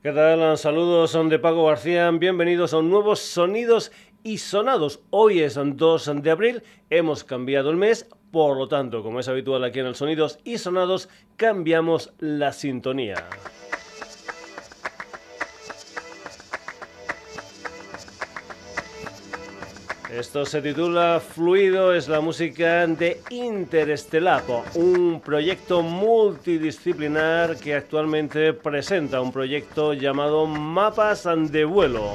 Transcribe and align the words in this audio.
¿Qué 0.00 0.12
tal? 0.12 0.56
Saludos, 0.56 1.10
son 1.10 1.28
de 1.28 1.40
Paco 1.40 1.66
García. 1.66 2.08
Bienvenidos 2.12 2.72
a 2.72 2.78
un 2.78 2.88
nuevo 2.88 3.16
Sonidos 3.16 3.90
y 4.22 4.38
Sonados. 4.38 5.00
Hoy 5.10 5.40
es 5.40 5.58
2 5.60 6.22
de 6.22 6.30
abril, 6.30 6.62
hemos 6.88 7.24
cambiado 7.24 7.70
el 7.70 7.76
mes, 7.76 8.08
por 8.30 8.56
lo 8.56 8.68
tanto, 8.68 9.02
como 9.02 9.18
es 9.18 9.26
habitual 9.26 9.64
aquí 9.64 9.80
en 9.80 9.86
el 9.86 9.96
Sonidos 9.96 10.38
y 10.44 10.58
Sonados, 10.58 11.08
cambiamos 11.36 12.12
la 12.20 12.52
sintonía. 12.52 13.26
Esto 20.10 20.46
se 20.46 20.62
titula 20.62 21.20
Fluido, 21.20 21.92
es 21.92 22.08
la 22.08 22.22
música 22.22 22.86
de 22.86 23.20
Interestelapo, 23.28 24.64
un 24.74 25.20
proyecto 25.20 25.82
multidisciplinar 25.82 27.58
que 27.58 27.74
actualmente 27.74 28.54
presenta 28.54 29.20
un 29.20 29.30
proyecto 29.30 29.92
llamado 29.92 30.46
Mapas 30.46 31.28
de 31.52 31.66
Vuelo. 31.66 32.12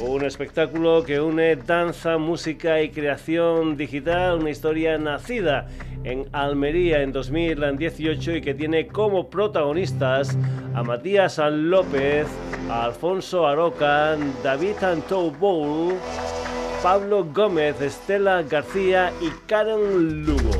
Un 0.00 0.22
espectáculo 0.26 1.02
que 1.02 1.18
une 1.18 1.56
danza, 1.56 2.18
música 2.18 2.82
y 2.82 2.90
creación 2.90 3.78
digital, 3.78 4.40
una 4.40 4.50
historia 4.50 4.98
nacida 4.98 5.68
en 6.04 6.26
Almería 6.32 7.00
en 7.02 7.12
2018 7.12 8.36
y 8.36 8.42
que 8.42 8.52
tiene 8.52 8.86
como 8.86 9.30
protagonistas 9.30 10.36
a 10.74 10.82
Matías 10.82 11.38
López, 11.38 12.26
a 12.68 12.84
Alfonso 12.84 13.46
Aroca, 13.46 14.18
David 14.42 14.82
Antou 14.82 15.30
Bowl, 15.30 15.94
Pablo 16.82 17.24
Gómez, 17.32 17.80
Estela 17.80 18.42
García 18.42 19.12
y 19.20 19.30
Karen 19.46 20.24
Lugo. 20.24 20.50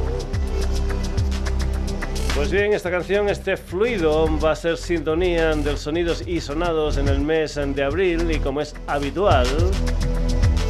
Pues 2.36 2.50
bien, 2.52 2.72
esta 2.72 2.92
canción, 2.92 3.28
este 3.28 3.56
fluido, 3.56 4.28
va 4.38 4.52
a 4.52 4.56
ser 4.56 4.76
sintonía 4.76 5.52
de 5.56 5.76
sonidos 5.76 6.22
y 6.26 6.40
sonados 6.40 6.96
en 6.96 7.08
el 7.08 7.20
mes 7.20 7.56
de 7.56 7.82
abril 7.82 8.30
y 8.30 8.38
como 8.38 8.60
es 8.60 8.74
habitual, 8.86 9.48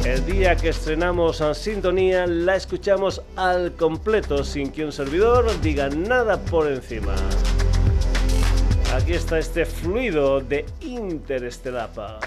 el 0.05 0.25
día 0.25 0.55
que 0.55 0.69
estrenamos 0.69 1.39
en 1.39 1.53
sintonía 1.53 2.25
la 2.25 2.55
escuchamos 2.55 3.21
al 3.35 3.73
completo 3.73 4.43
sin 4.43 4.71
que 4.71 4.83
un 4.83 4.91
servidor 4.91 5.45
diga 5.61 5.87
nada 5.87 6.37
por 6.37 6.67
encima. 6.67 7.13
Aquí 8.95 9.13
está 9.13 9.37
este 9.37 9.65
fluido 9.65 10.41
de 10.41 10.65
Interestelapa. 10.81 12.19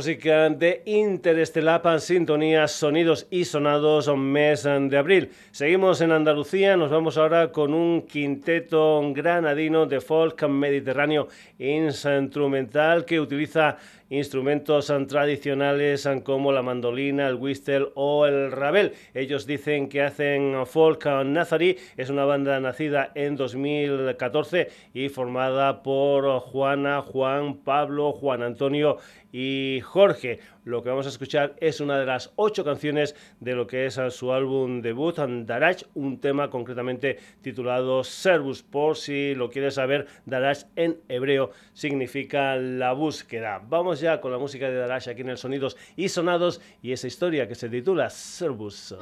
Música 0.00 0.48
de 0.48 0.80
Interestelar 0.86 2.00
Sintonía, 2.00 2.66
Sonidos 2.68 3.26
y 3.30 3.44
Sonados, 3.44 4.10
mes 4.16 4.62
de 4.62 4.96
abril. 4.96 5.28
Seguimos 5.50 6.00
en 6.00 6.12
Andalucía, 6.12 6.74
nos 6.78 6.90
vamos 6.90 7.18
ahora 7.18 7.52
con 7.52 7.74
un 7.74 8.06
quinteto 8.06 9.02
granadino 9.12 9.84
de 9.84 10.00
folk 10.00 10.42
mediterráneo 10.48 11.28
instrumental 11.58 13.04
que 13.04 13.20
utiliza 13.20 13.76
instrumentos 14.10 14.92
tradicionales 15.06 16.08
como 16.24 16.50
la 16.50 16.62
mandolina, 16.62 17.28
el 17.28 17.36
whistle 17.36 17.88
o 17.94 18.26
el 18.26 18.50
rabel. 18.50 18.92
Ellos 19.14 19.46
dicen 19.46 19.88
que 19.88 20.02
hacen 20.02 20.66
folk 20.66 21.06
nazarí, 21.24 21.78
es 21.96 22.10
una 22.10 22.24
banda 22.24 22.58
nacida 22.58 23.12
en 23.14 23.36
2014 23.36 24.68
y 24.92 25.08
formada 25.10 25.82
por 25.82 26.40
Juana, 26.40 27.02
Juan, 27.02 27.58
Pablo, 27.58 28.12
Juan 28.12 28.42
Antonio 28.42 28.98
y 29.32 29.80
Jorge. 29.82 30.40
Lo 30.64 30.82
que 30.82 30.90
vamos 30.90 31.06
a 31.06 31.10
escuchar 31.10 31.56
es 31.60 31.80
una 31.80 31.98
de 31.98 32.06
las 32.06 32.32
ocho 32.36 32.64
canciones 32.64 33.16
de 33.40 33.54
lo 33.54 33.66
que 33.66 33.86
es 33.86 33.98
su 34.10 34.32
álbum 34.32 34.82
debut, 34.82 35.16
Darach, 35.16 35.82
un 35.94 36.20
tema 36.20 36.50
concretamente 36.50 37.18
titulado 37.42 38.04
Servus. 38.04 38.62
Por 38.62 38.96
si 38.96 39.34
lo 39.34 39.50
quieres 39.50 39.74
saber, 39.74 40.06
Darach 40.26 40.64
en 40.76 40.98
hebreo 41.08 41.50
significa 41.72 42.56
la 42.56 42.92
búsqueda. 42.92 43.62
Vamos 43.66 44.00
ya 44.00 44.20
con 44.20 44.32
la 44.32 44.38
música 44.38 44.68
de 44.68 44.76
Darach 44.76 45.08
aquí 45.08 45.22
en 45.22 45.30
el 45.30 45.38
Sonidos 45.38 45.76
y 45.96 46.08
Sonados 46.08 46.60
y 46.82 46.92
esa 46.92 47.06
historia 47.06 47.48
que 47.48 47.54
se 47.54 47.68
titula 47.68 48.10
Servus. 48.10 48.94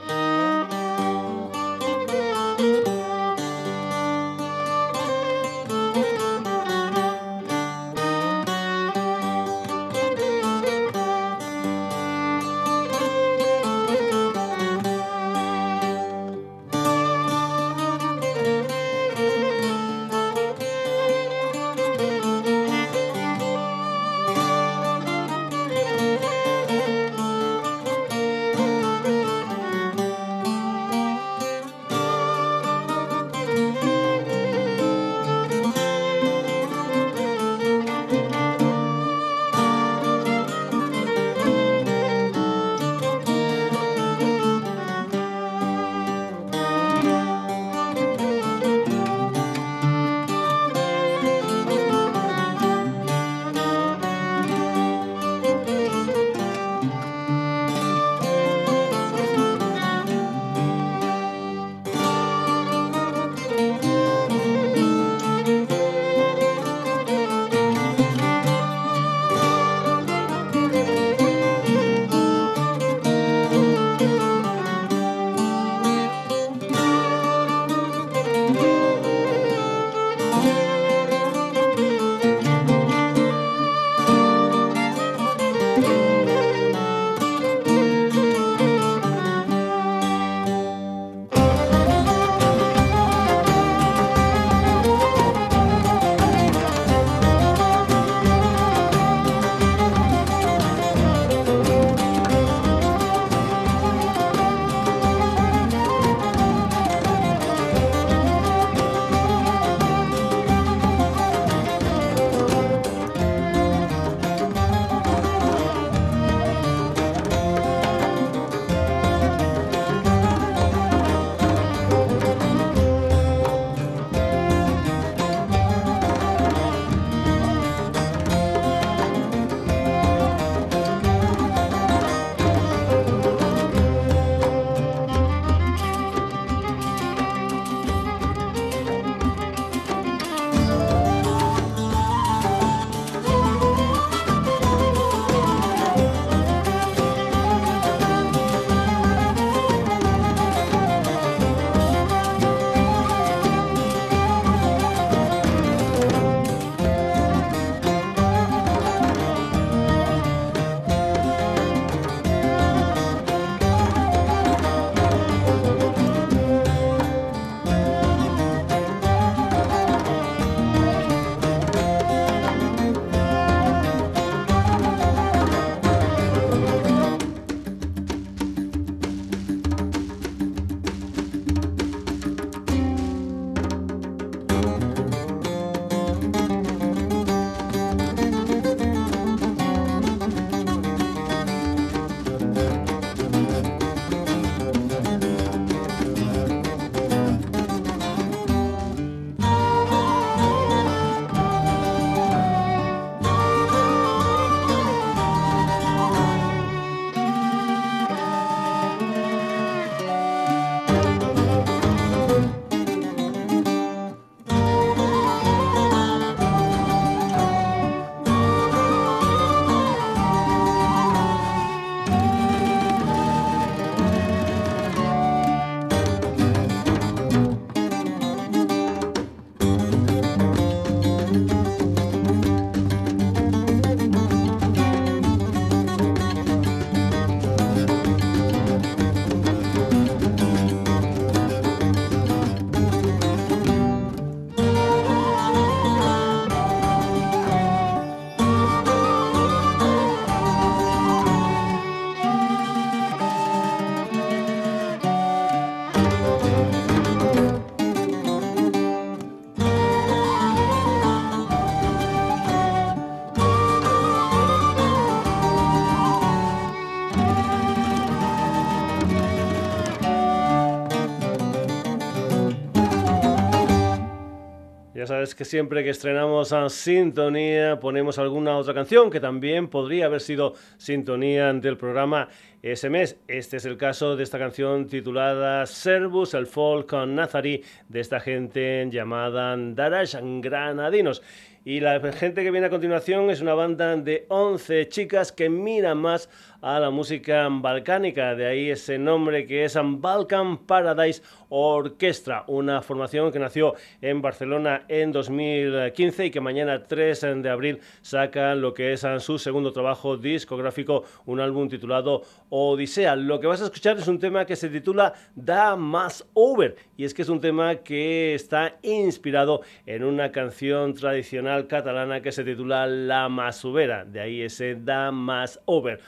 Sabes 275.19 275.35
que 275.35 275.45
siempre 275.45 275.83
que 275.83 275.91
estrenamos 275.91 276.53
a 276.53 276.69
Sintonía 276.69 277.81
ponemos 277.81 278.21
alguna 278.21 278.57
otra 278.57 278.73
canción 278.73 279.11
que 279.11 279.19
también 279.19 279.67
podría 279.67 280.07
haber 280.07 280.21
sido 280.21 280.55
Sintonía 280.77 281.53
del 281.55 281.77
programa 281.77 282.29
ese 282.63 282.89
mes. 282.89 283.17
Este 283.27 283.57
es 283.57 283.65
el 283.65 283.77
caso 283.77 284.15
de 284.15 284.23
esta 284.23 284.39
canción 284.39 284.87
titulada 284.87 285.67
Servus, 285.67 286.35
el 286.35 286.47
folk 286.47 286.93
nazari 286.93 287.65
de 287.89 287.99
esta 287.99 288.21
gente 288.21 288.87
llamada 288.93 289.57
Darash 289.57 290.15
Granadinos. 290.41 291.21
Y 291.65 291.81
la 291.81 292.01
gente 292.13 292.45
que 292.45 292.53
viene 292.53 292.69
a 292.69 292.71
continuación 292.71 293.29
es 293.29 293.41
una 293.41 293.55
banda 293.55 293.97
de 293.97 294.25
11 294.29 294.89
chicas 294.89 295.33
que 295.33 295.51
miran 295.51 295.99
más 295.99 296.31
a 296.61 296.81
la 296.81 296.91
música 296.91 297.47
balcánica, 297.49 298.35
de 298.35 298.47
ahí 298.47 298.71
ese 298.71 298.99
nombre 298.99 299.47
que 299.47 299.65
es 299.65 299.79
Balkan 299.81 300.59
Paradise 300.59 301.23
Orchestra, 301.51 302.45
una 302.49 302.83
formación 302.83 303.31
que 303.31 303.39
nació 303.39 303.75
en 304.03 304.21
Barcelona 304.21 304.83
en 304.89 305.13
2015 305.13 306.27
y 306.27 306.31
que 306.31 306.41
mañana 306.41 306.83
3 306.83 307.43
de 307.43 307.49
abril 307.49 307.81
saca 308.03 308.55
lo 308.55 308.75
que 308.75 308.93
es 308.93 309.07
su 309.21 309.39
segundo 309.39 309.73
trabajo 309.73 310.17
discográfico, 310.17 311.05
un 311.27 311.41
álbum 311.41 311.69
titulado 311.69 312.23
Odisea. 312.51 313.15
Lo 313.15 313.39
que 313.39 313.47
vas 313.47 313.63
a 313.63 313.67
escuchar 313.67 313.99
es 313.99 314.09
un 314.09 314.19
tema 314.19 314.45
que 314.45 314.57
se 314.57 314.69
titula 314.69 315.15
Da 315.37 315.77
Más 315.77 316.27
Over 316.35 316.77
y 316.97 317.05
es 317.05 317.15
que 317.15 317.23
es 317.23 317.29
un 317.29 317.41
tema 317.41 317.77
que 317.77 318.35
está 318.35 318.79
inspirado 318.83 319.63
en 319.87 320.03
una 320.03 320.33
canción 320.33 320.93
tradicional 320.95 321.69
catalana 321.69 322.21
que 322.21 322.33
se 322.33 322.45
titula 322.45 322.87
La 322.87 323.29
Masubera, 323.29 324.05
de 324.05 324.21
ahí 324.21 324.43
ese 324.43 324.75
Da 324.75 325.13
Más 325.13 325.61
Over. 325.65 326.01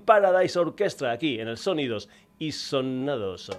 Paradise 0.00 0.58
Orchestra 0.58 1.12
aquí 1.12 1.40
en 1.40 1.48
el 1.48 1.56
Sonidos 1.56 2.08
y 2.38 2.52
Sonados. 2.52 3.50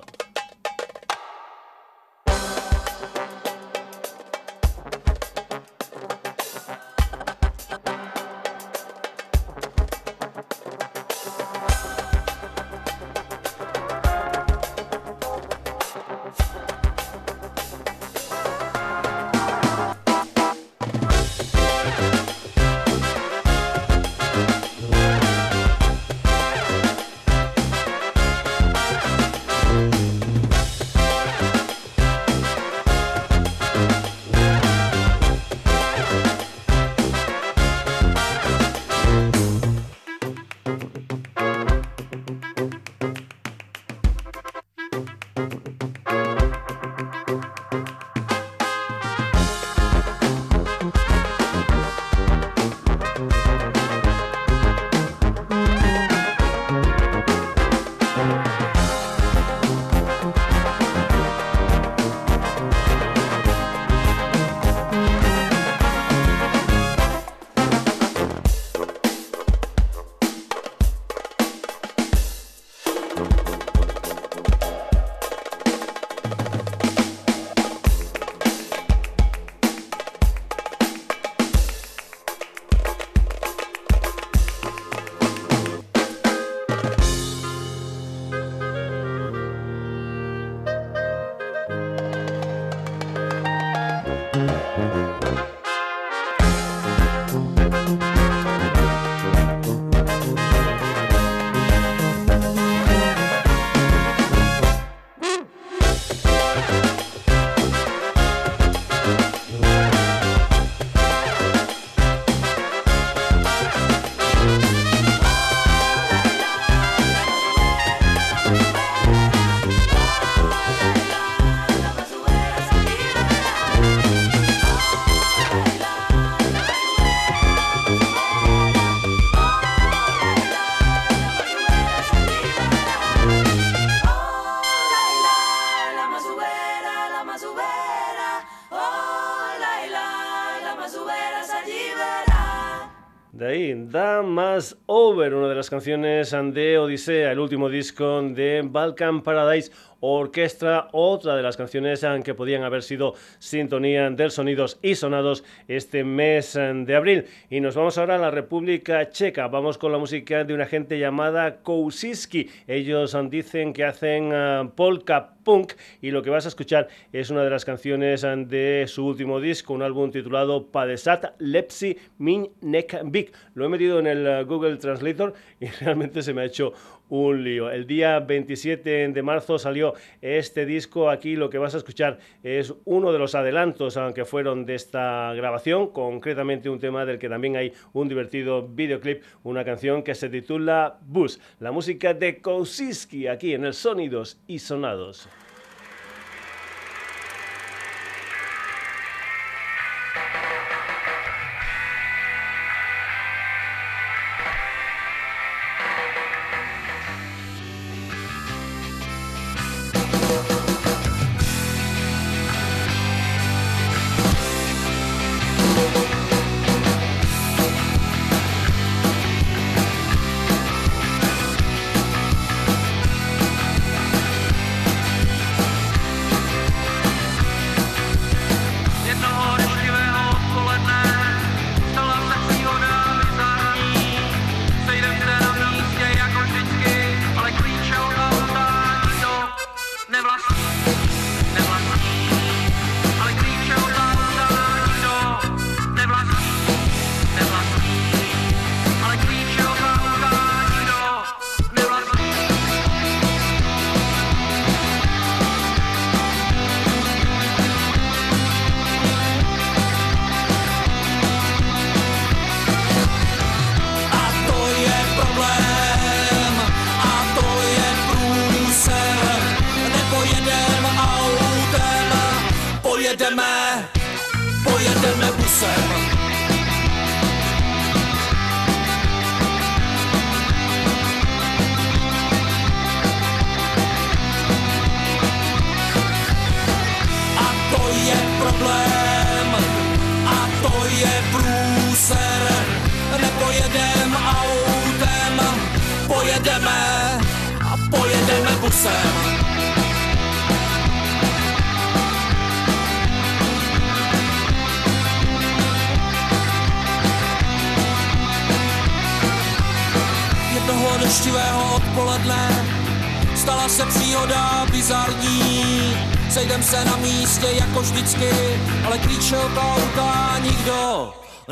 Canciones 146.19 146.53
de 146.53 146.77
Odisea, 146.77 147.31
el 147.31 147.39
último 147.39 147.69
disco 147.69 148.21
de 148.21 148.61
Balkan 148.65 149.21
Paradise 149.23 149.71
Orquestra, 150.01 150.87
otra 150.91 151.35
de 151.35 151.43
las 151.43 151.57
canciones 151.57 152.05
que 152.23 152.33
podían 152.33 152.63
haber 152.63 152.83
sido 152.83 153.15
sintonía 153.39 154.09
de 154.09 154.29
sonidos 154.29 154.79
y 154.81 154.95
sonados 154.95 155.43
este 155.67 156.03
mes 156.03 156.53
de 156.53 156.95
abril. 156.95 157.25
Y 157.49 157.59
nos 157.59 157.75
vamos 157.75 157.97
ahora 157.97 158.15
a 158.15 158.19
la 158.19 158.31
República 158.31 159.09
Checa. 159.09 159.47
Vamos 159.47 159.77
con 159.77 159.91
la 159.91 159.97
música 159.97 160.43
de 160.43 160.53
una 160.53 160.65
gente 160.65 160.99
llamada 160.99 161.57
Kousiski. 161.57 162.49
Ellos 162.67 163.17
dicen 163.29 163.73
que 163.73 163.83
hacen 163.83 164.31
ah, 164.33 164.71
polka 164.75 165.33
punk 165.43 165.73
y 166.01 166.11
lo 166.11 166.21
que 166.21 166.29
vas 166.29 166.45
a 166.45 166.49
escuchar 166.49 166.87
es 167.11 167.29
una 167.29 167.43
de 167.43 167.49
las 167.49 167.65
canciones 167.65 168.21
de 168.21 168.85
su 168.87 169.05
último 169.05 169.39
disco, 169.39 169.73
un 169.73 169.81
álbum 169.81 170.11
titulado 170.11 170.67
Padesat 170.67 171.33
Lepsi 171.39 171.97
Min 172.17 172.49
Nek 172.61 173.01
Big. 173.05 173.31
Lo 173.53 173.65
he 173.65 173.69
metido 173.69 173.99
en 173.99 174.07
el 174.07 174.27
ah, 174.27 174.43
Google 174.43 174.77
Translator 174.77 175.33
y 175.59 175.67
realmente 175.67 176.21
se 176.21 176.33
me 176.33 176.41
ha 176.41 176.45
hecho 176.45 176.73
un 177.09 177.43
lío. 177.43 177.69
El 177.69 177.85
día 177.85 178.19
27 178.19 179.09
de 179.09 179.21
marzo 179.21 179.59
salió 179.59 179.93
este 180.21 180.65
disco. 180.65 181.09
Aquí 181.09 181.35
lo 181.35 181.49
que 181.49 181.57
vas 181.57 181.75
a 181.75 181.77
escuchar 181.77 182.19
es 182.43 182.73
uno 182.85 183.11
de 183.11 183.19
los 183.19 183.35
adelantos 183.35 183.97
aunque 183.97 184.25
fueron 184.25 184.65
de 184.65 184.75
esta 184.75 185.33
grabación, 185.33 185.91
concretamente 185.91 186.69
un 186.69 186.79
tema 186.79 187.05
del 187.05 187.19
que 187.19 187.29
también 187.29 187.55
hay 187.55 187.73
un 187.93 188.07
divertido 188.07 188.67
videoclip, 188.67 189.23
una 189.43 189.65
canción 189.65 190.03
que 190.03 190.15
se 190.15 190.29
titula 190.29 190.97
Bus, 191.01 191.39
la 191.59 191.71
música 191.71 192.13
de 192.13 192.41
Kousiski 192.41 193.27
aquí 193.27 193.53
en 193.53 193.65
el 193.65 193.73
Sonidos 193.73 194.39
y 194.47 194.59
Sonados. 194.59 195.27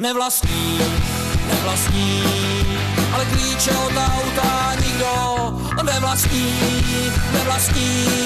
Nevlastní, 0.07 0.79
nevlastní. 1.47 2.23
Ale 3.13 3.25
klíče 3.25 3.71
od 3.71 3.91
auta 3.91 4.73
nikdo 4.81 5.13
nevlastní, 5.83 6.59
nevlastní. 7.33 8.16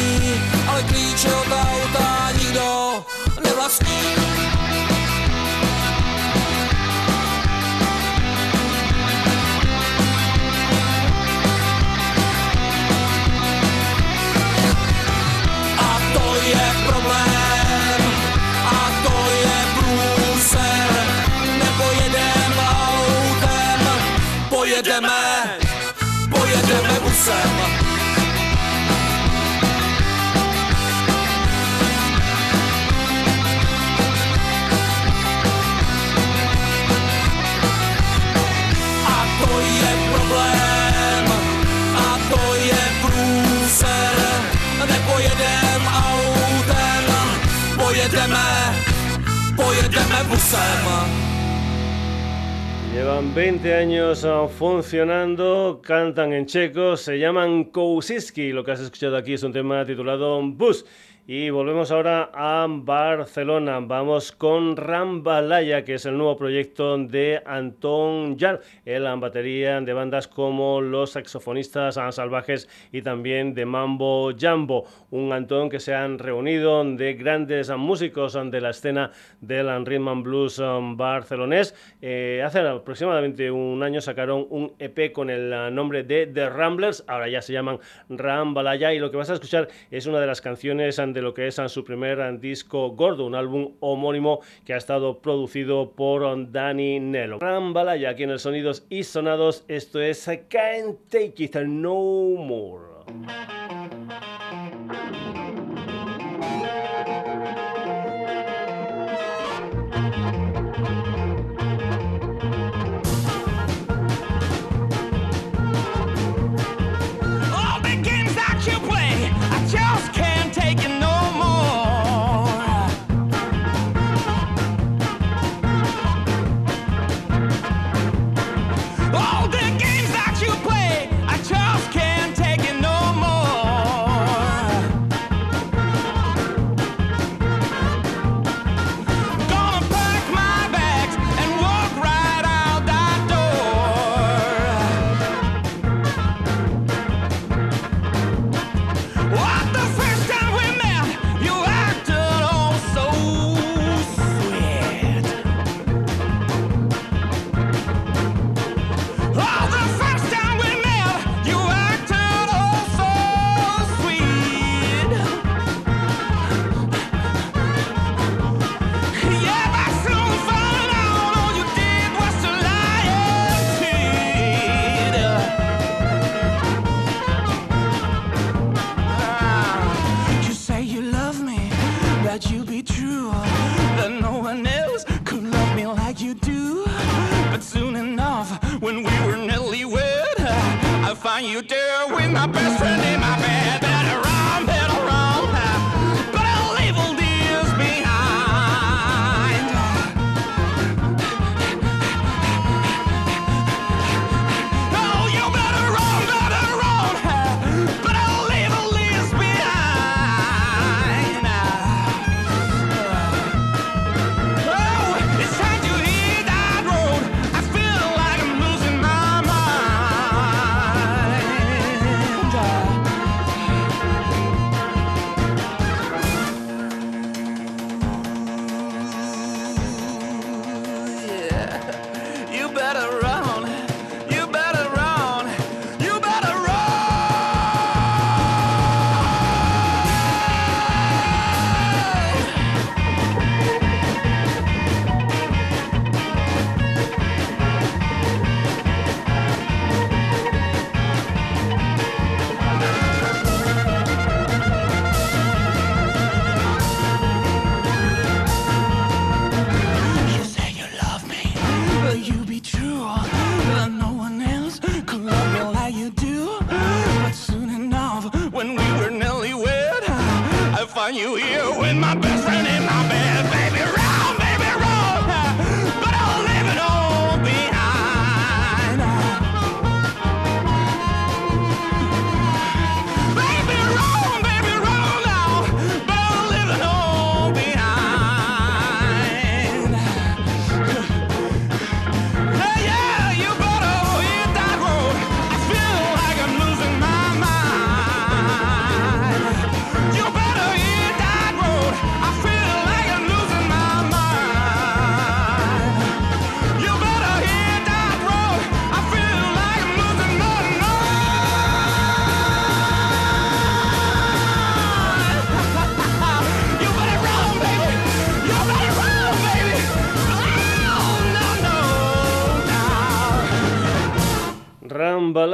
Llevan 52.93 53.33
20 53.33 53.73
años 53.73 54.25
ah, 54.25 54.49
funcionando, 54.49 55.81
cantan 55.81 56.33
en 56.33 56.45
checo, 56.45 56.97
se 56.97 57.17
llaman 57.19 57.63
Kousiski. 57.65 58.51
Lo 58.51 58.65
que 58.65 58.71
has 58.71 58.81
escuchado 58.81 59.15
aquí 59.15 59.33
es 59.33 59.43
un 59.43 59.53
tema 59.53 59.85
titulado 59.85 60.41
Bus. 60.41 60.85
Y 61.27 61.51
volvemos 61.51 61.91
ahora 61.91 62.31
a 62.33 62.65
Barcelona. 62.67 63.79
Vamos 63.79 64.31
con 64.31 64.75
Rambalaya, 64.75 65.85
que 65.85 65.93
es 65.93 66.07
el 66.07 66.17
nuevo 66.17 66.35
proyecto 66.35 66.97
de 66.97 67.43
Anton 67.45 68.39
Jar, 68.39 68.59
el 68.85 69.03
batería 69.19 69.79
de 69.81 69.93
bandas 69.93 70.27
como 70.27 70.81
los 70.81 71.11
saxofonistas 71.11 71.99
salvajes 72.15 72.67
y 72.91 73.03
también 73.03 73.53
de 73.53 73.67
Mambo 73.67 74.31
Jambo. 74.35 74.85
Un 75.11 75.31
Antón 75.31 75.69
que 75.69 75.79
se 75.79 75.93
han 75.93 76.17
reunido 76.17 76.83
de 76.83 77.13
grandes 77.13 77.69
músicos 77.69 78.33
de 78.33 78.59
la 78.59 78.71
escena 78.71 79.11
del 79.41 79.85
rhythm 79.85 80.07
and 80.07 80.23
blues 80.23 80.57
um, 80.57 80.97
barcelonés. 80.97 81.75
Eh, 82.01 82.41
hace 82.43 82.61
aproximadamente 82.61 83.51
un 83.51 83.83
año 83.83 84.01
sacaron 84.01 84.47
un 84.49 84.73
EP 84.79 85.11
con 85.11 85.29
el 85.29 85.73
nombre 85.73 86.03
de 86.03 86.25
The 86.25 86.49
Ramblers. 86.49 87.03
Ahora 87.07 87.29
ya 87.29 87.43
se 87.43 87.53
llaman 87.53 87.79
Rambalaya 88.09 88.91
y 88.91 88.97
lo 88.97 89.11
que 89.11 89.17
vas 89.17 89.29
a 89.29 89.35
escuchar 89.35 89.67
es 89.91 90.07
una 90.07 90.19
de 90.19 90.25
las 90.25 90.41
canciones 90.41 90.97
de 91.13 91.21
lo 91.21 91.33
que 91.33 91.47
es 91.47 91.59
su 91.67 91.83
primer 91.83 92.39
disco 92.39 92.89
gordo, 92.91 93.25
un 93.25 93.35
álbum 93.35 93.73
homónimo 93.79 94.41
que 94.65 94.73
ha 94.73 94.77
estado 94.77 95.19
producido 95.19 95.91
por 95.91 96.51
Danny 96.51 96.99
Nello. 96.99 97.39
Rambalaya 97.39 98.09
aquí 98.09 98.23
en 98.23 98.31
el 98.31 98.39
Sonidos 98.39 98.85
y 98.89 99.03
Sonados, 99.03 99.63
esto 99.67 100.01
es 100.01 100.25
Can't 100.49 100.97
Take 101.09 101.35
It 101.37 101.55
No 101.55 101.95
More. 102.37 102.91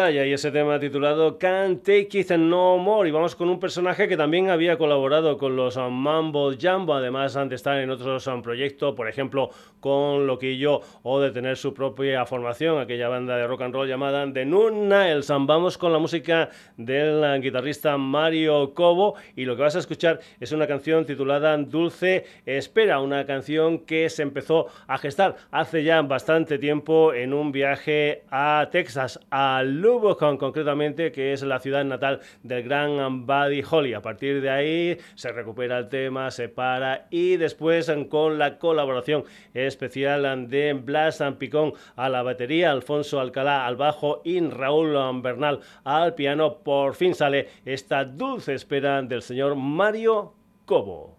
Rambalaya 0.07 0.25
y 0.25 0.26
ese 0.37 0.51
tema 0.51 0.79
titulado 0.79 1.39
Can't 1.39 1.81
Take 1.81 2.09
It 2.19 2.29
No 2.33 2.77
More. 2.77 3.09
Y 3.09 3.11
vamos 3.11 3.35
con 3.35 3.49
un 3.49 3.59
personaje 3.59 4.07
que 4.07 4.15
también 4.15 4.51
había 4.51 4.77
colaborado 4.77 5.35
con 5.39 5.55
los 5.55 5.77
Mambo 5.77 6.51
Jambo, 6.59 6.93
además 6.93 7.33
de 7.33 7.55
estar 7.55 7.79
en 7.79 7.89
otros 7.89 8.27
um, 8.27 8.43
proyectos, 8.43 8.93
por 8.93 9.09
ejemplo, 9.09 9.49
con 9.79 10.27
Loquillo 10.27 10.81
o 11.01 11.19
de 11.19 11.31
tener 11.31 11.57
su 11.57 11.73
propia 11.73 12.23
formación, 12.27 12.79
aquella 12.79 13.09
banda 13.09 13.35
de 13.35 13.47
rock 13.47 13.63
and 13.63 13.73
roll 13.73 13.87
llamada 13.87 14.31
The 14.31 14.45
Noon 14.45 14.87
Niles. 14.87 15.27
Um, 15.31 15.47
Vamos 15.47 15.75
con 15.75 15.91
la 15.91 15.97
música 15.97 16.51
del 16.77 17.23
uh, 17.23 17.41
guitarrista 17.41 17.97
Mario 17.97 18.75
Cobo 18.75 19.15
y 19.35 19.45
lo 19.45 19.55
que 19.55 19.63
vas 19.63 19.75
a 19.75 19.79
escuchar 19.79 20.19
es 20.39 20.51
una 20.51 20.67
canción 20.67 21.03
titulada 21.03 21.57
Dulce 21.57 22.25
Espera, 22.45 22.99
una 22.99 23.25
canción 23.25 23.79
que 23.79 24.07
se 24.11 24.21
empezó 24.21 24.67
a 24.85 24.99
gestar 24.99 25.35
hace 25.49 25.83
ya 25.83 25.99
bastante 26.03 26.59
tiempo 26.59 27.11
en 27.11 27.33
un 27.33 27.51
viaje 27.51 28.21
a 28.29 28.69
Texas, 28.71 29.19
a 29.31 29.63
Lubbock 29.63 30.26
concretamente, 30.35 31.13
que 31.13 31.31
es 31.31 31.43
la 31.43 31.59
ciudad 31.59 31.85
natal 31.85 32.19
del 32.43 32.63
gran 32.63 33.25
Buddy 33.25 33.63
Holly. 33.69 33.93
A 33.93 34.01
partir 34.01 34.41
de 34.41 34.49
ahí 34.49 34.97
se 35.15 35.31
recupera 35.31 35.77
el 35.77 35.87
tema, 35.87 36.29
se 36.31 36.49
para 36.49 37.07
y 37.09 37.37
después 37.37 37.89
con 38.09 38.37
la 38.37 38.57
colaboración 38.57 39.23
especial 39.53 40.49
de 40.49 40.73
Blas 40.73 41.23
Picón 41.37 41.73
a 41.95 42.09
la 42.09 42.23
batería, 42.23 42.71
Alfonso 42.71 43.21
Alcalá 43.21 43.65
al 43.65 43.77
bajo 43.77 44.21
y 44.25 44.41
Raúl 44.41 44.97
Bernal 45.21 45.61
al 45.83 46.15
piano, 46.15 46.57
por 46.63 46.95
fin 46.95 47.15
sale 47.15 47.47
esta 47.63 48.03
dulce 48.03 48.53
espera 48.53 49.01
del 49.01 49.21
señor 49.21 49.55
Mario 49.55 50.33
Cobo. 50.65 51.16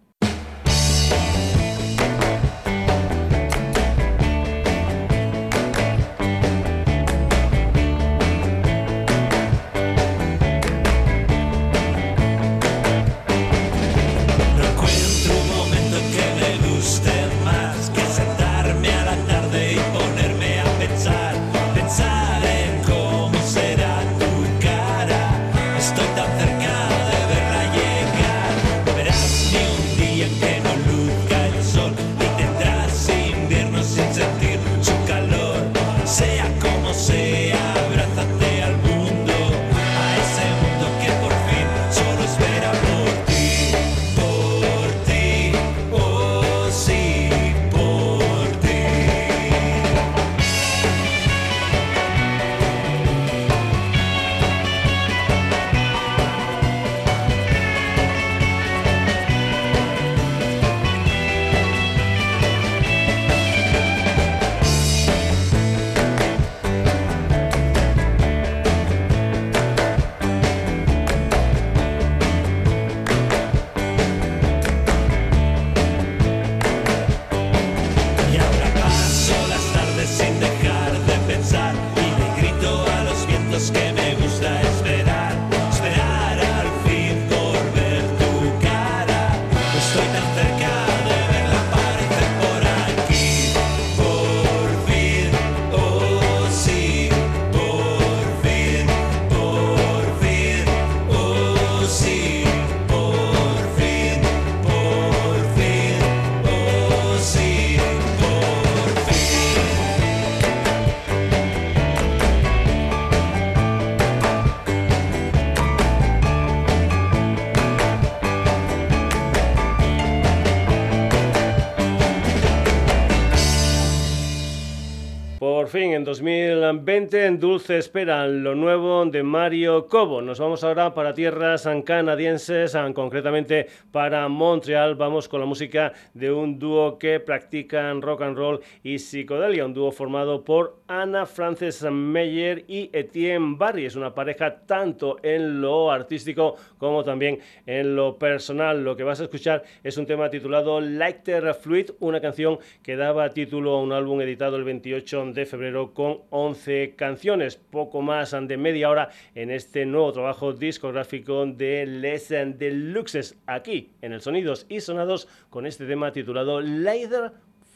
2020, 126.89 127.25
en 127.27 127.39
Dulce 127.39 127.77
Espera, 127.77 128.27
lo 128.27 128.55
nuevo 128.55 129.05
de 129.05 129.21
Mario 129.21 129.85
Cobo. 129.85 130.23
Nos 130.23 130.39
vamos 130.39 130.63
ahora 130.63 130.91
para 130.91 131.13
tierras 131.13 131.69
canadienses, 131.85 132.73
ah, 132.73 132.91
concretamente 132.95 133.67
para 133.91 134.27
Montreal. 134.27 134.95
Vamos 134.95 135.29
con 135.29 135.39
la 135.39 135.45
música 135.45 135.93
de 136.15 136.31
un 136.31 136.57
dúo 136.57 136.97
que 136.97 137.19
practican 137.19 138.01
rock 138.01 138.23
and 138.23 138.35
roll 138.35 138.61
y 138.81 138.97
psicodelia, 138.97 139.65
un 139.65 139.75
dúo 139.75 139.91
formado 139.91 140.43
por 140.43 140.78
Ana 140.89 141.27
Frances 141.27 141.83
Meyer 141.83 142.65
y 142.67 142.89
Etienne 142.91 143.55
Barry. 143.57 143.85
Es 143.85 143.95
una 143.95 144.15
pareja 144.15 144.61
tanto 144.65 145.17
en 145.21 145.61
lo 145.61 145.91
artístico 145.91 146.55
como 146.79 147.03
también 147.03 147.39
en 147.67 147.95
lo 147.95 148.17
personal. 148.17 148.83
Lo 148.83 148.97
que 148.97 149.03
vas 149.03 149.21
a 149.21 149.25
escuchar 149.25 149.63
es 149.83 149.97
un 149.97 150.07
tema 150.07 150.31
titulado 150.31 150.81
Lighter 150.81 151.53
Fluid, 151.53 151.91
una 151.99 152.19
canción 152.19 152.57
que 152.81 152.95
daba 152.95 153.29
título 153.29 153.75
a 153.75 153.83
un 153.83 153.93
álbum 153.93 154.19
editado 154.21 154.55
el 154.55 154.63
28 154.63 155.25
de 155.27 155.45
febrero 155.45 155.93
con 155.93 156.21
11 156.31 156.95
canciones, 156.95 157.55
poco 157.55 158.01
más 158.01 158.31
de 158.31 158.57
media 158.57 158.89
hora 158.89 159.09
en 159.35 159.51
este 159.51 159.85
nuevo 159.85 160.11
trabajo 160.11 160.53
discográfico 160.53 161.45
de 161.45 161.85
Les 161.85 162.29
Deluxes, 162.29 163.37
aquí 163.45 163.91
en 164.01 164.13
el 164.13 164.21
Sonidos 164.21 164.65
y 164.69 164.79
Sonados 164.79 165.27
con 165.51 165.67
este 165.67 165.85
tema 165.85 166.11
titulado 166.11 166.61
Lighter 166.61 167.31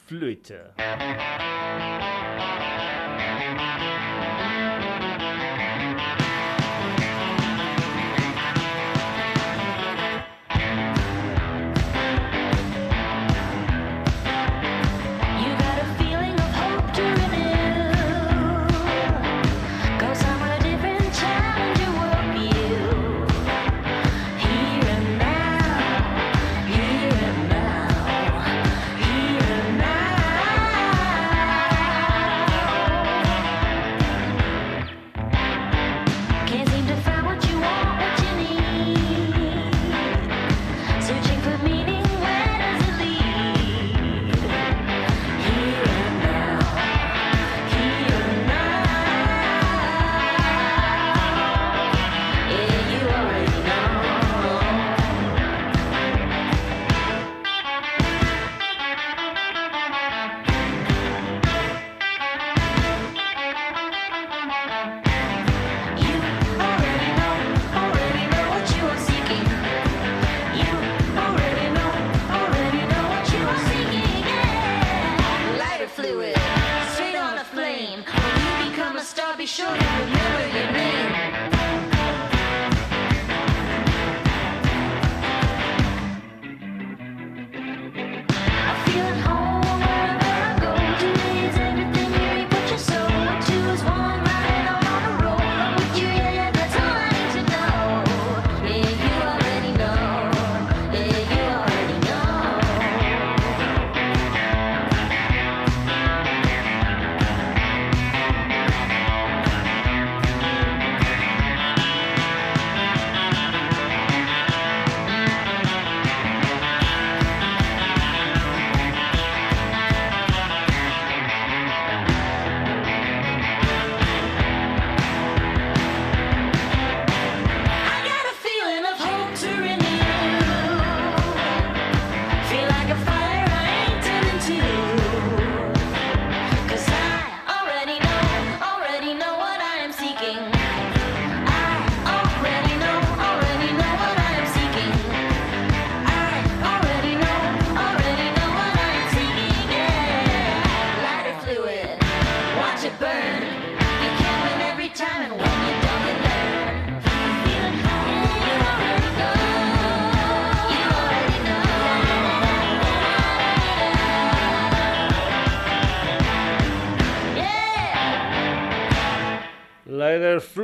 Fluid. 0.08 0.39
Thank 3.55 3.81
you. 3.81 3.83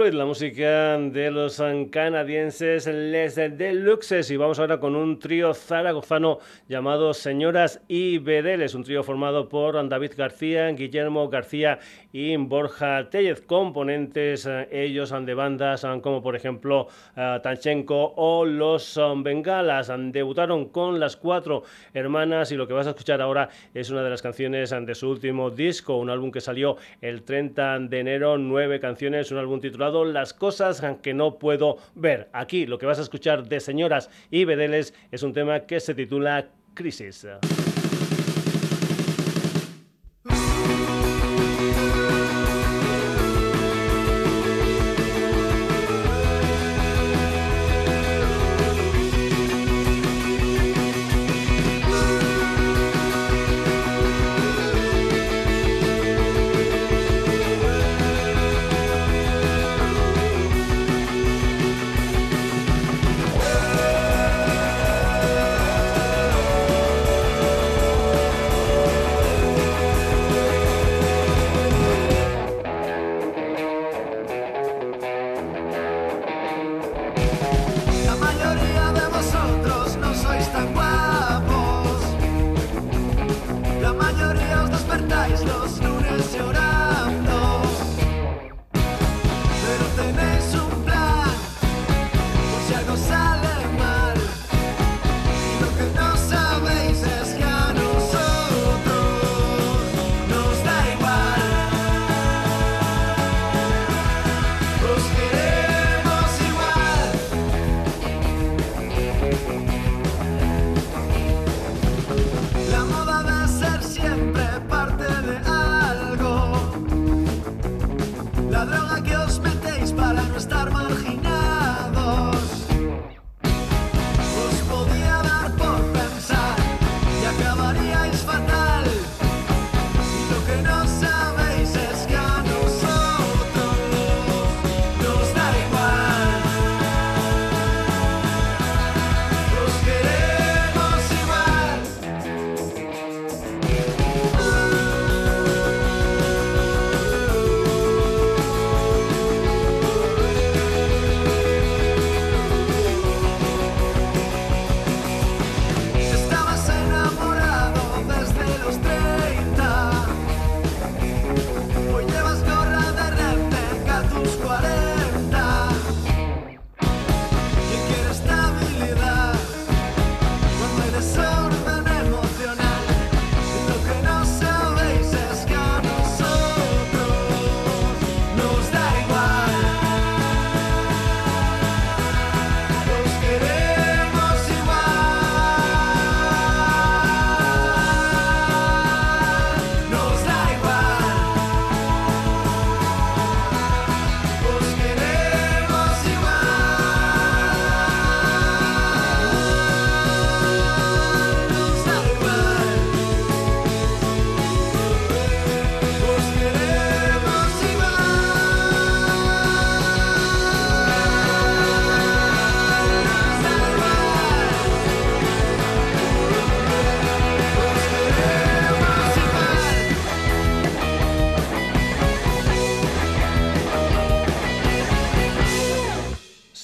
Fluid, 0.09 0.13
la 0.13 0.25
música 0.25 0.97
de 0.97 1.31
los 1.31 1.61
canadienses 1.91 2.87
Les 2.87 3.35
Deluxes. 3.35 4.31
Y 4.31 4.37
vamos 4.37 4.59
ahora 4.59 4.79
con 4.79 4.95
un 4.95 5.19
trío 5.19 5.53
zaragozano 5.53 6.39
llamado 6.67 7.13
Señoras 7.13 7.81
y 7.87 8.17
Bedeles, 8.17 8.75
un 8.75 8.83
trío 8.83 9.03
formado 9.03 9.49
por 9.49 9.87
David 9.87 10.13
García, 10.17 10.67
Guillermo 10.69 11.29
García 11.29 11.79
y 12.11 12.35
Borja 12.37 13.09
Tellez, 13.09 13.41
componentes 13.41 14.45
eh, 14.45 14.67
ellos 14.71 15.13
de 15.25 15.33
bandas 15.33 15.83
eh, 15.83 15.99
como 16.01 16.23
por 16.23 16.35
ejemplo 16.35 16.87
eh, 17.15 17.39
Tanchenko 17.43 18.13
o 18.15 18.45
Los 18.45 18.99
Bengalas. 19.17 19.91
Debutaron 20.11 20.69
con 20.69 20.99
las 20.99 21.17
cuatro 21.17 21.63
hermanas 21.93 22.51
y 22.51 22.55
lo 22.55 22.67
que 22.67 22.73
vas 22.73 22.87
a 22.87 22.91
escuchar 22.91 23.21
ahora 23.21 23.49
es 23.73 23.89
una 23.89 24.03
de 24.03 24.09
las 24.09 24.21
canciones 24.21 24.69
de 24.69 24.95
su 24.95 25.09
último 25.09 25.51
disco, 25.51 25.97
un 25.97 26.09
álbum 26.09 26.31
que 26.31 26.41
salió 26.41 26.77
el 27.01 27.23
30 27.23 27.79
de 27.79 27.99
enero, 27.99 28.37
nueve 28.37 28.79
canciones, 28.79 29.31
un 29.31 29.37
álbum 29.37 29.59
titulado 29.59 29.98
Las 30.05 30.33
cosas 30.33 30.81
que 31.01 31.13
no 31.13 31.39
puedo 31.39 31.77
ver. 31.95 32.29
Aquí 32.33 32.65
lo 32.65 32.77
que 32.77 32.85
vas 32.85 32.99
a 32.99 33.03
escuchar 33.03 33.47
de 33.47 33.59
Señoras 33.59 34.09
y 34.31 34.45
Bedeles 34.45 34.93
es 35.11 35.23
un 35.23 35.33
tema 35.33 35.61
que 35.61 35.79
se 35.79 35.93
titula 35.93 36.49
Crisis. 36.73 37.27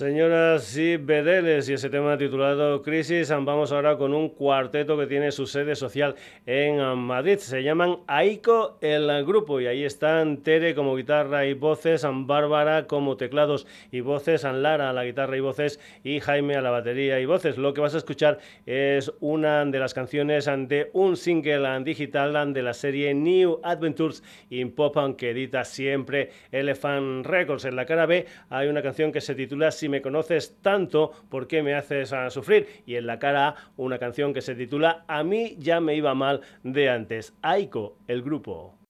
Señoras 0.05 0.77
y 0.77 0.97
Bedeles 0.97 1.67
y 1.67 1.73
ese 1.73 1.89
tema 1.89 2.15
titulado 2.15 2.64
Crisis, 2.85 3.29
vamos 3.29 3.71
ahora 3.71 3.97
con 3.97 4.13
un 4.13 4.29
cuarteto 4.29 4.95
que 4.95 5.07
tiene 5.07 5.31
su 5.31 5.47
sede 5.47 5.75
social 5.75 6.13
en 6.45 6.77
Madrid. 6.99 7.39
Se 7.39 7.63
llaman 7.63 7.97
Aiko 8.05 8.77
el 8.79 9.25
grupo 9.25 9.59
y 9.59 9.65
ahí 9.65 9.83
están 9.83 10.43
Tere 10.43 10.75
como 10.75 10.95
guitarra 10.95 11.47
y 11.47 11.55
voces, 11.55 12.05
Bárbara 12.07 12.85
como 12.85 13.17
teclados 13.17 13.65
y 13.91 14.01
voces, 14.01 14.43
Lara 14.43 14.91
a 14.91 14.93
la 14.93 15.03
guitarra 15.03 15.35
y 15.35 15.39
voces 15.39 15.79
y 16.03 16.19
Jaime 16.19 16.55
a 16.55 16.61
la 16.61 16.69
batería 16.69 17.19
y 17.19 17.25
voces. 17.25 17.57
Lo 17.57 17.73
que 17.73 17.81
vas 17.81 17.95
a 17.95 17.97
escuchar 17.97 18.37
es 18.67 19.11
una 19.19 19.65
de 19.65 19.79
las 19.79 19.95
canciones 19.95 20.45
de 20.45 20.91
un 20.93 21.17
single 21.17 21.83
digital 21.83 22.53
de 22.53 22.61
la 22.61 22.73
serie 22.75 23.15
New 23.15 23.61
Adventures 23.63 24.23
in 24.51 24.71
Pop 24.71 24.95
que 25.17 25.31
edita 25.31 25.65
siempre 25.65 26.29
Elephant 26.51 27.25
Records. 27.25 27.65
En 27.65 27.75
la 27.75 27.87
cara 27.87 28.05
B 28.05 28.27
hay 28.49 28.67
una 28.67 28.83
canción 28.83 29.11
que 29.11 29.21
se 29.21 29.33
titula 29.33 29.71
si 29.71 29.89
me 29.89 30.03
conoces 30.03 30.57
tanto, 30.61 31.11
¿por 31.29 31.47
qué 31.47 31.63
me 31.63 31.73
haces 31.73 32.13
a 32.13 32.29
sufrir? 32.29 32.74
Y 32.85 32.95
en 32.95 33.07
la 33.07 33.19
cara 33.19 33.55
una 33.77 33.99
canción 33.99 34.33
que 34.33 34.41
se 34.41 34.55
titula 34.55 35.05
A 35.07 35.23
mí 35.23 35.55
ya 35.59 35.79
me 35.79 35.95
iba 35.95 36.13
mal 36.13 36.41
de 36.63 36.89
antes. 36.89 37.33
Aiko, 37.41 37.97
el 38.07 38.21
grupo. 38.21 38.84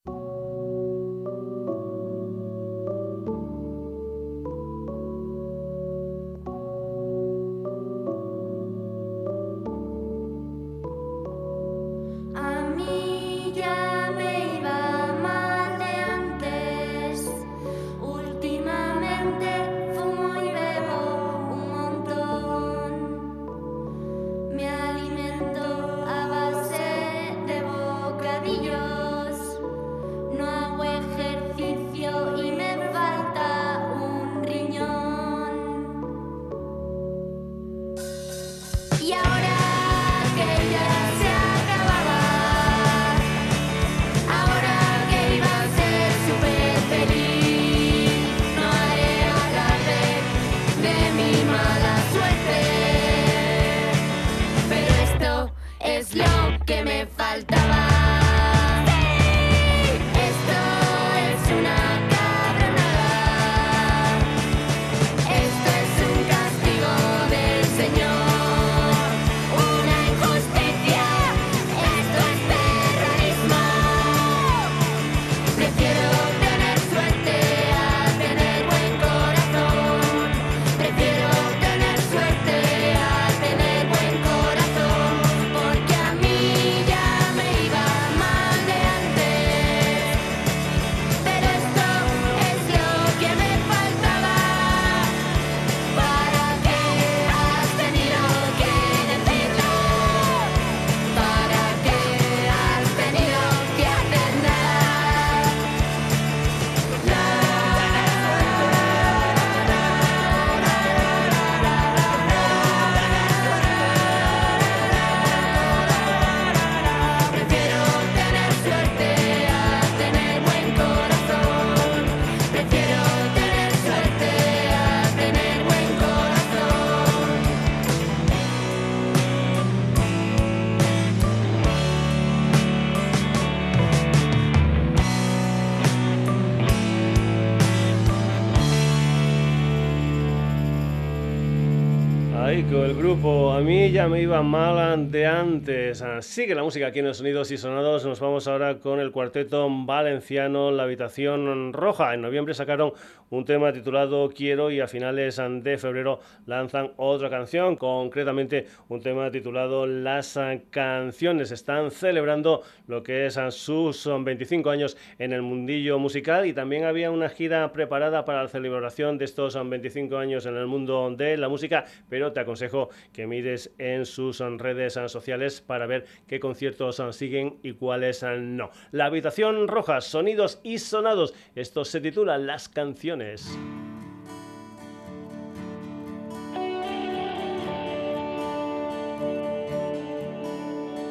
Me 144.09 144.21
iba 144.21 144.43
mal 144.43 145.09
de 145.09 145.25
antes. 145.25 146.03
Sigue 146.19 146.53
la 146.53 146.63
música 146.63 146.87
aquí 146.87 146.99
en 146.99 147.05
los 147.05 147.17
sonidos 147.17 147.49
y 147.49 147.57
sonados. 147.57 148.05
Nos 148.05 148.19
vamos 148.19 148.47
ahora 148.47 148.77
con 148.77 148.99
el 148.99 149.11
cuarteto 149.11 149.67
valenciano 149.69 150.69
La 150.69 150.83
Habitación 150.83 151.73
Roja. 151.73 152.13
En 152.13 152.21
noviembre 152.21 152.53
sacaron 152.53 152.93
un 153.29 153.45
tema 153.45 153.73
titulado 153.73 154.29
Quiero 154.29 154.69
y 154.69 154.79
a 154.79 154.87
finales 154.87 155.41
de 155.61 155.77
febrero 155.77 156.19
lanzan 156.45 156.91
otra 156.97 157.29
canción, 157.29 157.75
concretamente 157.75 158.67
un 158.89 159.01
tema 159.01 159.31
titulado 159.31 159.87
Las 159.87 160.37
Canciones. 160.69 161.51
Están 161.51 161.89
celebrando 161.89 162.61
lo 162.87 163.01
que 163.01 163.25
es 163.25 163.39
sus 163.49 164.07
25 164.07 164.69
años 164.69 164.97
en 165.17 165.33
el 165.33 165.41
mundillo 165.41 165.97
musical 165.97 166.45
y 166.45 166.53
también 166.53 166.83
había 166.83 167.09
una 167.09 167.29
gira 167.29 167.71
preparada 167.71 168.25
para 168.25 168.43
la 168.43 168.49
celebración 168.49 169.17
de 169.17 169.25
estos 169.25 169.57
25 169.67 170.17
años 170.17 170.45
en 170.45 170.55
el 170.55 170.67
mundo 170.67 171.13
de 171.15 171.37
la 171.37 171.49
música, 171.49 171.85
pero 172.09 172.31
te 172.31 172.41
aconsejo 172.41 172.89
que 173.11 173.25
mires 173.25 173.73
en 173.77 173.94
sus 174.03 174.39
redes 174.39 174.99
sociales 175.07 175.61
para 175.61 175.85
ver 175.85 176.05
qué 176.27 176.41
conciertos 176.41 177.01
siguen 177.11 177.59
y 177.63 177.73
cuáles 177.73 178.23
no. 178.23 178.71
La 178.91 179.05
habitación 179.05 179.69
roja, 179.69 180.01
sonidos 180.01 180.59
y 180.63 180.79
sonados. 180.79 181.33
Esto 181.55 181.85
se 181.85 182.01
titula 182.01 182.37
Las 182.37 182.67
canciones. 182.67 183.57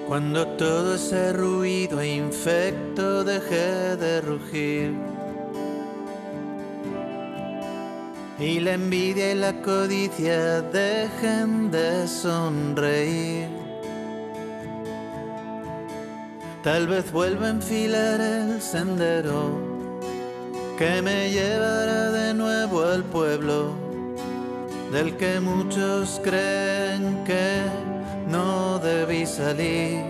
Cuando 0.06 0.46
todo 0.58 0.96
ese 0.96 1.32
ruido 1.32 2.00
e 2.00 2.16
infecto 2.16 3.24
deje 3.24 3.96
de 3.96 4.20
rugir 4.20 4.92
y 8.38 8.60
la 8.60 8.72
envidia 8.74 9.32
y 9.32 9.34
la 9.34 9.52
codicia 9.62 10.60
dejen 10.62 11.70
de 11.70 12.08
sonreír. 12.08 13.48
Tal 16.62 16.88
vez 16.88 17.12
vuelva 17.12 17.46
a 17.46 17.50
enfilar 17.50 18.20
el 18.20 18.60
sendero 18.60 19.74
que 20.78 21.02
me 21.02 21.30
llevará 21.30 22.10
de 22.10 22.34
nuevo 22.34 22.82
al 22.82 23.04
pueblo 23.04 23.74
del 24.90 25.16
que 25.16 25.40
muchos 25.40 26.20
creen 26.24 27.22
que 27.24 27.62
no 28.28 28.78
debí 28.78 29.26
salir. 29.26 30.02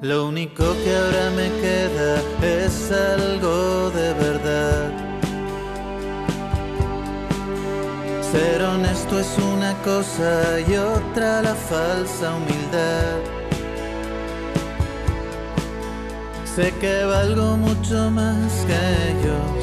Lo 0.00 0.28
único 0.28 0.64
que 0.84 0.96
ahora 0.96 1.30
me 1.30 1.48
queda 1.60 2.22
es 2.42 2.92
algo 2.92 3.90
de 3.90 4.12
verdad. 4.14 4.97
Ser 8.30 8.62
honesto 8.62 9.18
es 9.18 9.38
una 9.38 9.72
cosa 9.82 10.60
y 10.60 10.76
otra 10.76 11.40
la 11.40 11.54
falsa 11.54 12.34
humildad. 12.36 13.16
Sé 16.44 16.74
que 16.78 17.04
valgo 17.04 17.56
mucho 17.56 18.10
más 18.10 18.66
que 18.66 18.80
ellos, 19.12 19.60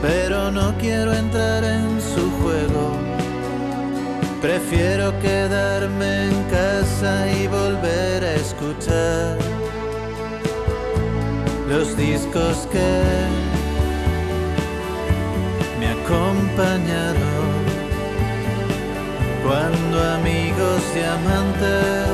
pero 0.00 0.50
no 0.50 0.72
quiero 0.78 1.12
entrar 1.12 1.62
en 1.62 2.00
su 2.00 2.30
juego. 2.40 2.92
Prefiero 4.40 5.12
quedarme 5.20 6.28
en 6.28 6.44
casa 6.44 7.28
y 7.28 7.46
volver 7.46 8.24
a 8.24 8.34
escuchar 8.36 9.36
los 11.68 11.94
discos 11.94 12.66
que 12.72 13.39
acompañaron 16.10 17.50
cuando 19.44 19.96
amigos 20.18 20.82
y 20.96 20.98
amantes 21.16 22.06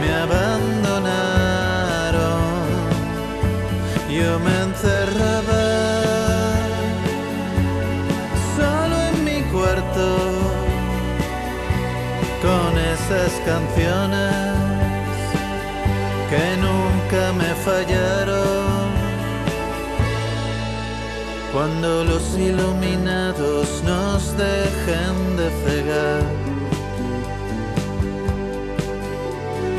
me 0.00 0.10
abandonaron. 0.24 0.64
Yo 4.10 4.30
me 4.38 4.54
encerraba 4.68 5.64
solo 8.56 8.96
en 9.10 9.16
mi 9.24 9.40
cuarto 9.52 10.06
con 12.42 12.70
esas 12.94 13.32
canciones 13.50 14.34
que 16.30 16.44
nunca 16.64 17.22
me 17.32 17.50
fallaron. 17.66 18.43
Cuando 21.54 22.02
los 22.02 22.36
iluminados 22.36 23.80
nos 23.84 24.36
dejen 24.36 25.36
de 25.36 25.48
cegar 25.64 26.22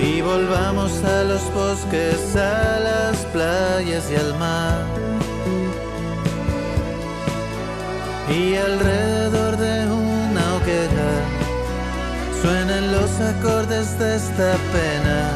y 0.02 0.22
volvamos 0.22 1.04
a 1.04 1.26
los 1.26 1.44
bosques, 1.54 2.34
a 2.38 2.80
las 2.80 3.18
playas 3.34 4.10
y 4.10 4.16
al 4.16 4.34
mar. 4.40 4.86
Y 8.30 8.56
alrededor 8.56 9.58
de 9.58 9.86
una 9.86 10.56
hoguera 10.56 11.12
suenan 12.42 12.90
los 12.94 13.12
acordes 13.20 14.00
de 14.00 14.16
esta 14.16 14.54
pena. 14.72 15.30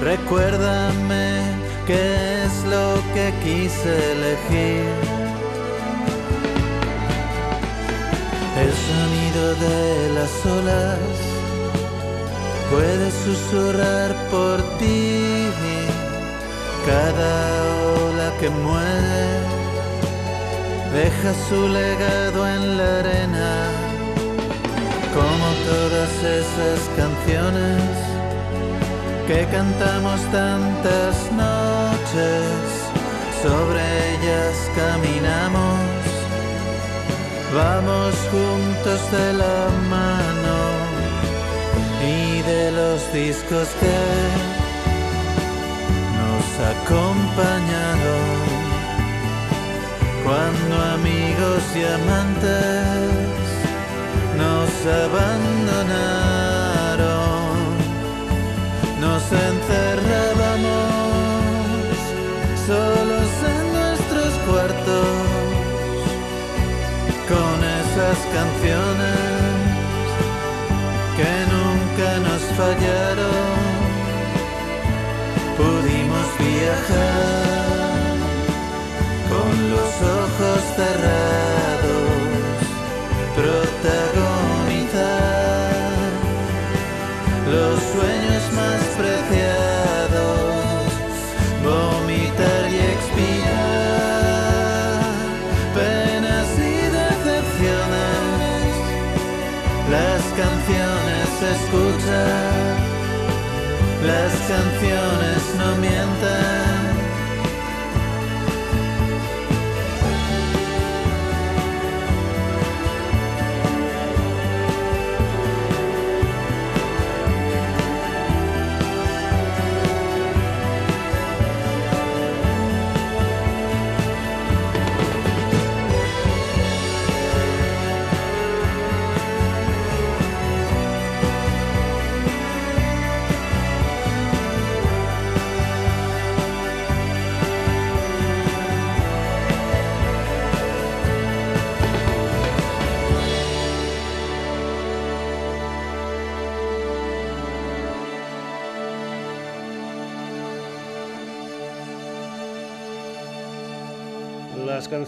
Recuérdame 0.00 1.42
qué 1.88 2.44
es 2.44 2.64
lo 2.70 3.01
que 3.14 3.32
quise 3.44 4.12
elegir. 4.12 4.86
El 8.62 8.72
sonido 8.88 9.44
de 9.66 10.10
las 10.16 10.46
olas 10.46 10.98
puede 12.70 13.10
susurrar 13.24 14.14
por 14.30 14.60
ti. 14.78 15.48
Cada 16.86 17.34
ola 18.06 18.32
que 18.40 18.50
muere 18.50 19.26
deja 20.92 21.32
su 21.48 21.68
legado 21.68 22.48
en 22.48 22.76
la 22.76 22.98
arena, 22.98 23.52
como 25.14 25.46
todas 25.70 26.12
esas 26.40 26.80
canciones 26.96 28.12
que 29.26 29.46
cantamos 29.46 30.20
tantas 30.32 31.14
noches, 31.32 32.81
sobre 33.42 33.82
ellas 34.14 34.70
caminamos. 34.76 35.80
Vamos 37.52 38.14
juntos 38.30 39.00
de 39.10 39.32
la 39.32 39.68
mano 39.90 40.58
y 42.00 42.40
de 42.42 42.70
los 42.72 43.12
discos 43.12 43.68
que 43.80 43.98
nos 46.18 46.46
acompañaron. 46.74 48.30
Cuando 50.24 50.74
amigos 50.96 51.62
y 51.74 51.82
amantes 51.98 53.40
nos 54.38 54.70
abandonaron, 55.04 56.12
nos 59.00 59.22
encerrábamos 59.32 61.02
solos 62.66 63.31
con 67.28 67.56
esas 67.80 68.18
canciones 68.36 69.32
que 71.16 71.32
nunca 71.54 72.08
nos 72.26 72.42
fallaron. 72.58 73.56
Pudimos 75.56 76.26
viajar 76.38 77.11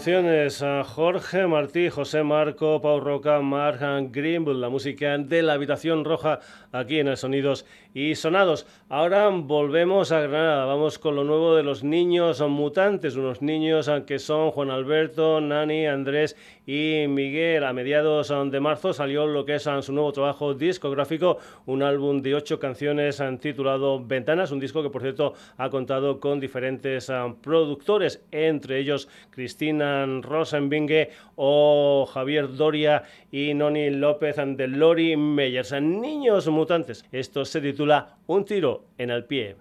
canciones 0.05 0.61
a 0.61 0.83
Jorge 0.83 1.47
Martí, 1.47 1.89
José 1.89 2.21
Marco, 2.21 2.79
Pau 2.79 2.99
Roca, 2.99 3.39
Mark 3.39 3.79
Greenwood, 4.11 4.57
la 4.57 4.69
música 4.69 5.17
de 5.17 5.41
la 5.41 5.53
habitación 5.53 6.05
roja 6.05 6.41
aquí 6.71 6.99
en 6.99 7.07
el 7.07 7.17
Sonidos 7.17 7.65
y 7.91 8.13
Sonados. 8.13 8.67
Ahora 8.87 9.27
volvemos 9.29 10.11
a 10.11 10.19
Granada, 10.19 10.65
vamos 10.65 10.99
con 10.99 11.15
lo 11.15 11.23
nuevo 11.23 11.55
de 11.55 11.63
los 11.63 11.83
niños 11.83 12.39
mutantes, 12.41 13.15
unos 13.15 13.41
niños 13.41 13.89
que 14.05 14.19
son 14.19 14.51
Juan 14.51 14.69
Alberto, 14.69 15.41
Nani, 15.41 15.87
Andrés 15.87 16.35
y 16.65 17.05
Miguel. 17.07 17.63
A 17.63 17.73
mediados 17.73 18.33
de 18.51 18.59
marzo 18.59 18.93
salió 18.93 19.27
lo 19.27 19.45
que 19.45 19.55
es 19.55 19.69
su 19.81 19.93
nuevo 19.93 20.11
trabajo 20.11 20.53
discográfico, 20.53 21.37
un 21.65 21.83
álbum 21.83 22.21
de 22.21 22.35
ocho 22.35 22.59
canciones 22.59 23.21
titulado 23.39 24.03
Ventanas, 24.03 24.51
un 24.51 24.59
disco 24.59 24.83
que 24.83 24.89
por 24.89 25.01
cierto 25.01 25.33
ha 25.57 25.69
contado 25.69 26.19
con 26.19 26.39
diferentes 26.39 27.11
productores, 27.41 28.23
entre 28.31 28.79
ellos 28.79 29.07
Cristina 29.29 30.05
Rosenbinge 30.21 31.09
o 31.35 32.07
Javier 32.11 32.55
Doria 32.55 33.03
y 33.31 33.53
Noni 33.53 33.89
López 33.89 34.35
de 34.35 34.67
Lori 34.67 35.15
Meyers. 35.15 35.73
Niños 35.81 36.47
mutantes, 36.47 37.05
esto 37.11 37.45
se 37.45 37.61
titula 37.61 38.17
Un 38.27 38.45
tiro 38.45 38.85
en 38.97 39.09
el 39.09 39.25
pie. 39.25 39.55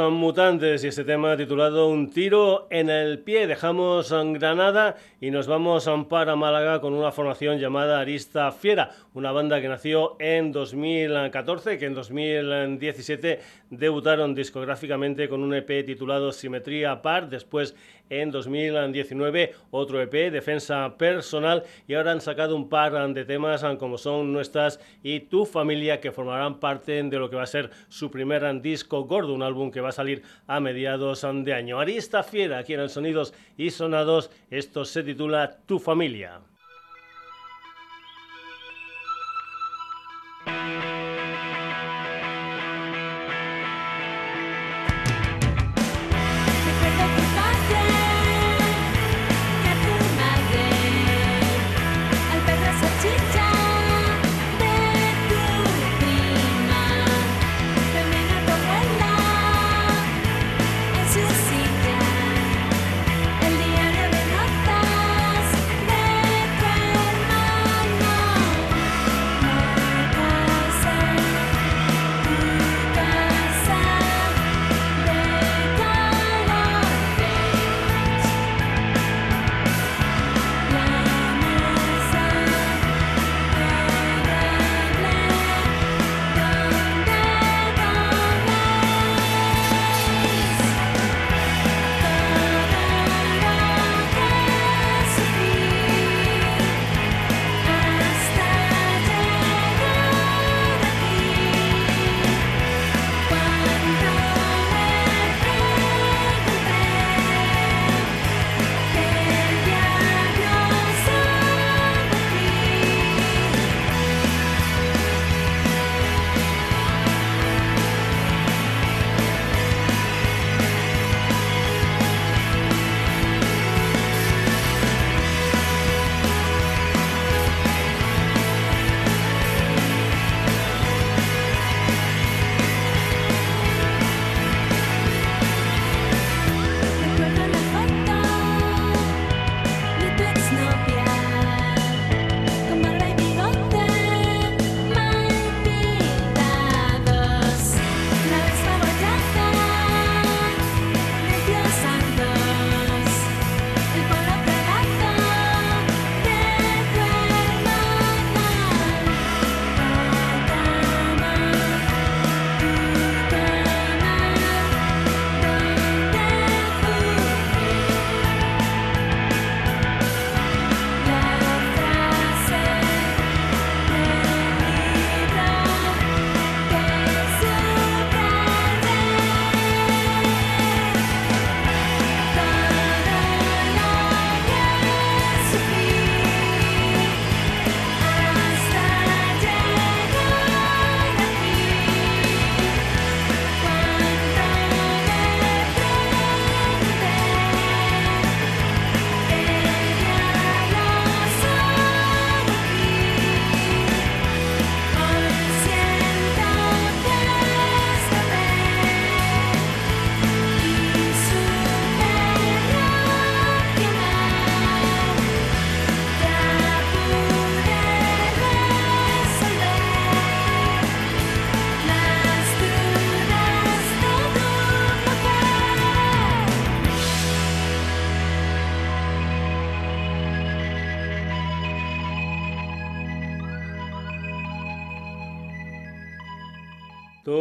Son 0.00 0.14
mutantes 0.14 0.82
y 0.82 0.88
este 0.88 1.04
tema 1.04 1.36
titulado 1.36 1.88
Un 1.88 2.08
tiro 2.08 2.66
en 2.70 2.88
el 2.88 3.18
pie. 3.18 3.46
Dejamos 3.46 4.10
Granada 4.32 4.96
y 5.20 5.30
nos 5.30 5.46
vamos 5.46 5.90
para 6.08 6.36
Málaga 6.36 6.80
con 6.80 6.94
una 6.94 7.12
formación 7.12 7.58
llamada 7.58 8.00
Arista 8.00 8.50
Fiera, 8.50 8.92
una 9.14 9.32
banda 9.32 9.60
que 9.60 9.68
nació 9.68 10.16
en 10.20 10.52
2014, 10.52 11.78
que 11.78 11.86
en 11.86 11.94
2017 11.94 13.40
debutaron 13.70 14.34
discográficamente 14.34 15.28
con 15.28 15.42
un 15.42 15.54
EP 15.54 15.84
titulado 15.84 16.32
Simetría 16.32 17.02
Par, 17.02 17.28
después 17.28 17.74
en 18.08 18.30
2019 18.30 19.54
otro 19.70 20.00
EP, 20.00 20.30
Defensa 20.30 20.96
Personal, 20.96 21.64
y 21.88 21.94
ahora 21.94 22.12
han 22.12 22.20
sacado 22.20 22.56
un 22.56 22.68
par 22.68 22.90
de 23.14 23.24
temas 23.24 23.64
como 23.78 23.98
son 23.98 24.32
Nuestras 24.32 24.80
y 25.02 25.20
Tu 25.20 25.46
Familia, 25.46 26.00
que 26.00 26.12
formarán 26.12 26.60
parte 26.60 27.02
de 27.02 27.18
lo 27.18 27.30
que 27.30 27.36
va 27.36 27.42
a 27.42 27.46
ser 27.46 27.70
su 27.88 28.10
primer 28.10 28.60
disco 28.60 29.04
gordo, 29.04 29.34
un 29.34 29.42
álbum 29.42 29.70
que 29.70 29.80
va 29.80 29.90
a 29.90 29.92
salir 29.92 30.22
a 30.46 30.60
mediados 30.60 31.26
de 31.44 31.54
año. 31.54 31.78
Arista 31.78 32.22
Fiera, 32.22 32.58
aquí 32.58 32.74
en 32.74 32.88
Sonidos 32.88 33.34
y 33.56 33.70
Sonados, 33.70 34.30
esto 34.50 34.84
se 34.84 35.02
titula 35.02 35.58
Tu 35.66 35.78
Familia. 35.78 36.40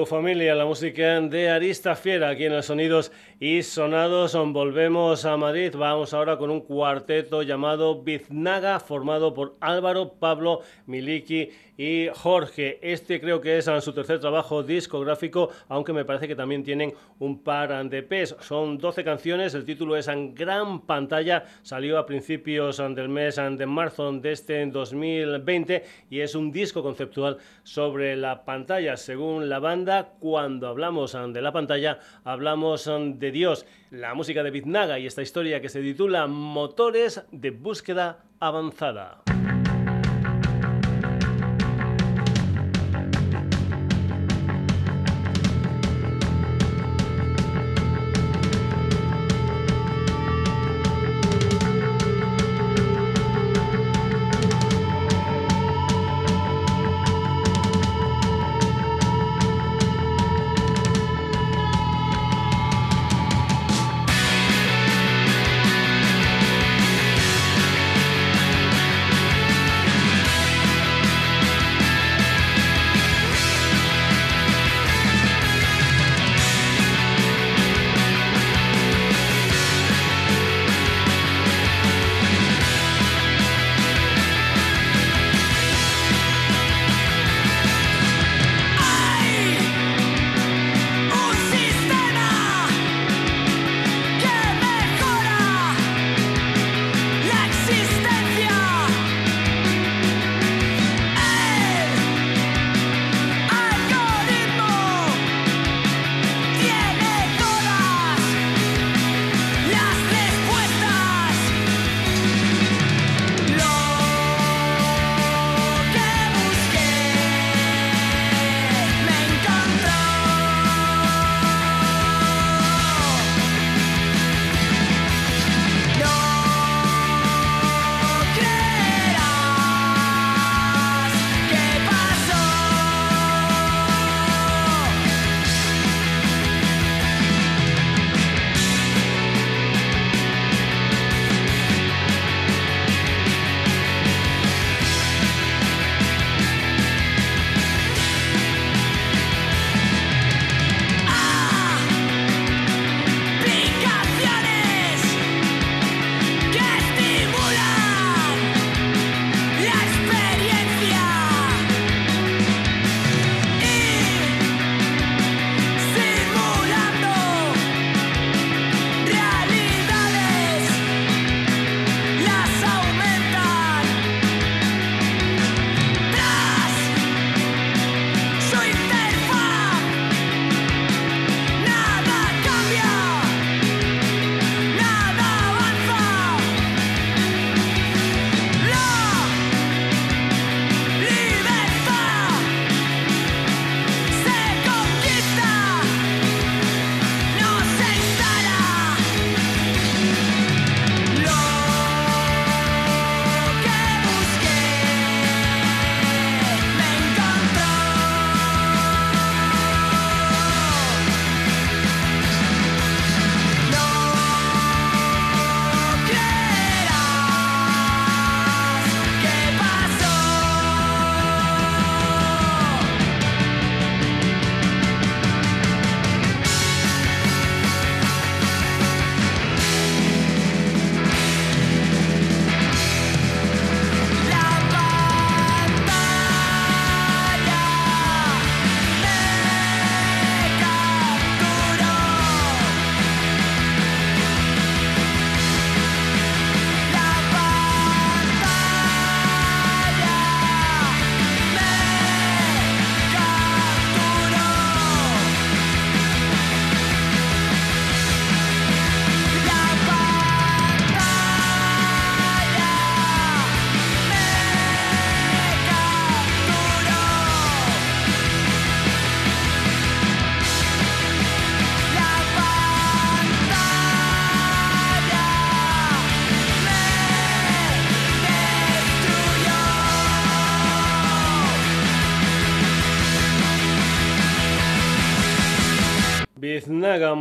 Familia, 0.09 0.55
la 0.55 0.65
música 0.65 1.21
de 1.21 1.51
Arista 1.51 1.95
Fiera, 1.95 2.29
aquí 2.29 2.45
en 2.45 2.53
los 2.53 2.65
Sonidos 2.65 3.11
y 3.39 3.61
Sonados. 3.61 4.33
Volvemos 4.33 5.23
a 5.23 5.37
Madrid. 5.37 5.75
Vamos 5.77 6.15
ahora 6.15 6.35
con 6.37 6.49
un 6.49 6.61
cuarteto 6.61 7.43
llamado 7.43 8.01
Biznaga, 8.01 8.79
formado 8.79 9.35
por 9.35 9.55
Álvaro, 9.59 10.13
Pablo, 10.19 10.61
Miliki 10.87 11.51
y 11.79 12.09
Jorge. 12.13 12.77
Este 12.81 13.21
creo 13.21 13.39
que 13.39 13.57
es 13.57 13.69
su 13.79 13.93
tercer 13.93 14.19
trabajo 14.19 14.63
discográfico, 14.63 15.49
aunque 15.69 15.93
me 15.93 16.03
parece 16.03 16.27
que 16.27 16.35
también 16.35 16.61
tienen 16.61 16.93
un 17.19 17.41
par 17.41 17.89
de 17.89 17.99
EPs. 17.99 18.35
Son 18.41 18.77
12 18.77 19.05
canciones, 19.05 19.53
el 19.53 19.63
título 19.63 19.95
es 19.95 20.09
en 20.09 20.35
gran 20.35 20.81
pantalla, 20.81 21.45
salió 21.61 21.97
a 21.97 22.05
principios 22.05 22.79
del 22.79 23.07
mes 23.07 23.37
de 23.37 23.65
marzo 23.65 24.11
de 24.11 24.33
este 24.33 24.65
2020 24.65 25.83
y 26.09 26.19
es 26.19 26.35
un 26.35 26.51
disco 26.51 26.83
conceptual 26.83 27.37
sobre 27.63 28.17
la 28.17 28.43
pantalla. 28.43 28.97
Según 28.97 29.47
la 29.47 29.59
banda, 29.59 30.15
cuando 30.19 30.67
hablamos 30.67 31.13
de 31.13 31.41
la 31.41 31.53
pantalla, 31.53 31.99
hablamos 32.25 32.91
de 32.91 33.31
Dios. 33.31 33.65
La 33.89 34.13
música 34.13 34.43
de 34.43 34.51
Biznaga 34.51 34.99
y 34.99 35.07
esta 35.07 35.21
historia 35.21 35.61
que 35.61 35.69
se 35.69 35.81
titula 35.81 36.27
Motores 36.27 37.23
de 37.31 37.51
búsqueda 37.51 38.25
avanzada. 38.41 39.21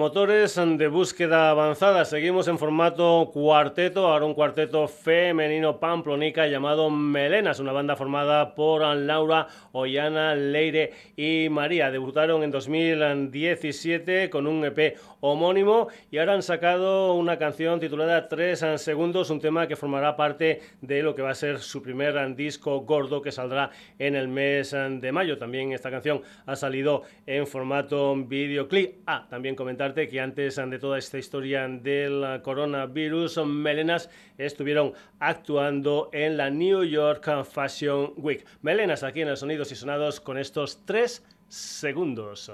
Motores 0.08 0.54
de 0.54 0.88
búsqueda 0.88 1.50
avanzada. 1.50 2.06
Seguimos 2.06 2.48
en 2.48 2.58
formato 2.58 3.28
cuarteto, 3.30 4.06
ahora 4.06 4.24
un 4.24 4.32
cuarteto 4.32 4.88
femenino 4.88 5.78
pamplonica 5.78 6.46
llamado 6.46 6.88
Melenas, 6.88 7.60
una 7.60 7.72
banda 7.72 7.94
formada 7.94 8.54
por 8.54 8.80
Laura, 8.96 9.48
Ollana, 9.72 10.34
Leire 10.34 10.94
y 11.14 11.50
María. 11.50 11.90
Debutaron 11.90 12.42
en 12.42 12.50
2017 12.50 14.30
con 14.30 14.46
un 14.46 14.64
EP 14.64 14.96
homónimo 15.20 15.88
y 16.10 16.18
ahora 16.18 16.34
han 16.34 16.42
sacado 16.42 17.14
una 17.14 17.38
canción 17.38 17.80
titulada 17.80 18.28
Tres 18.28 18.64
segundos, 18.76 19.30
un 19.30 19.40
tema 19.40 19.66
que 19.66 19.76
formará 19.76 20.16
parte 20.16 20.60
de 20.80 21.02
lo 21.02 21.14
que 21.14 21.22
va 21.22 21.30
a 21.30 21.34
ser 21.34 21.58
su 21.58 21.82
primer 21.82 22.34
disco 22.34 22.80
gordo 22.80 23.22
que 23.22 23.32
saldrá 23.32 23.70
en 23.98 24.14
el 24.14 24.28
mes 24.28 24.72
de 24.72 25.12
mayo. 25.12 25.38
También 25.38 25.72
esta 25.72 25.90
canción 25.90 26.22
ha 26.46 26.56
salido 26.56 27.02
en 27.26 27.46
formato 27.46 28.14
videoclip. 28.16 29.02
Ah, 29.06 29.26
también 29.28 29.54
comentarte 29.54 30.08
que 30.08 30.20
antes 30.20 30.56
de 30.56 30.78
toda 30.78 30.98
esta 30.98 31.18
historia 31.18 31.68
del 31.68 32.40
coronavirus, 32.42 33.38
Melenas 33.46 34.10
estuvieron 34.36 34.92
actuando 35.18 36.10
en 36.12 36.36
la 36.36 36.50
New 36.50 36.84
York 36.84 37.44
Fashion 37.44 38.12
Week. 38.16 38.44
Melenas 38.62 39.02
aquí 39.02 39.22
en 39.22 39.28
el 39.28 39.36
Sonidos 39.36 39.72
y 39.72 39.74
Sonados 39.74 40.20
con 40.20 40.38
estos 40.38 40.84
tres 40.84 41.24
segundos. 41.48 42.50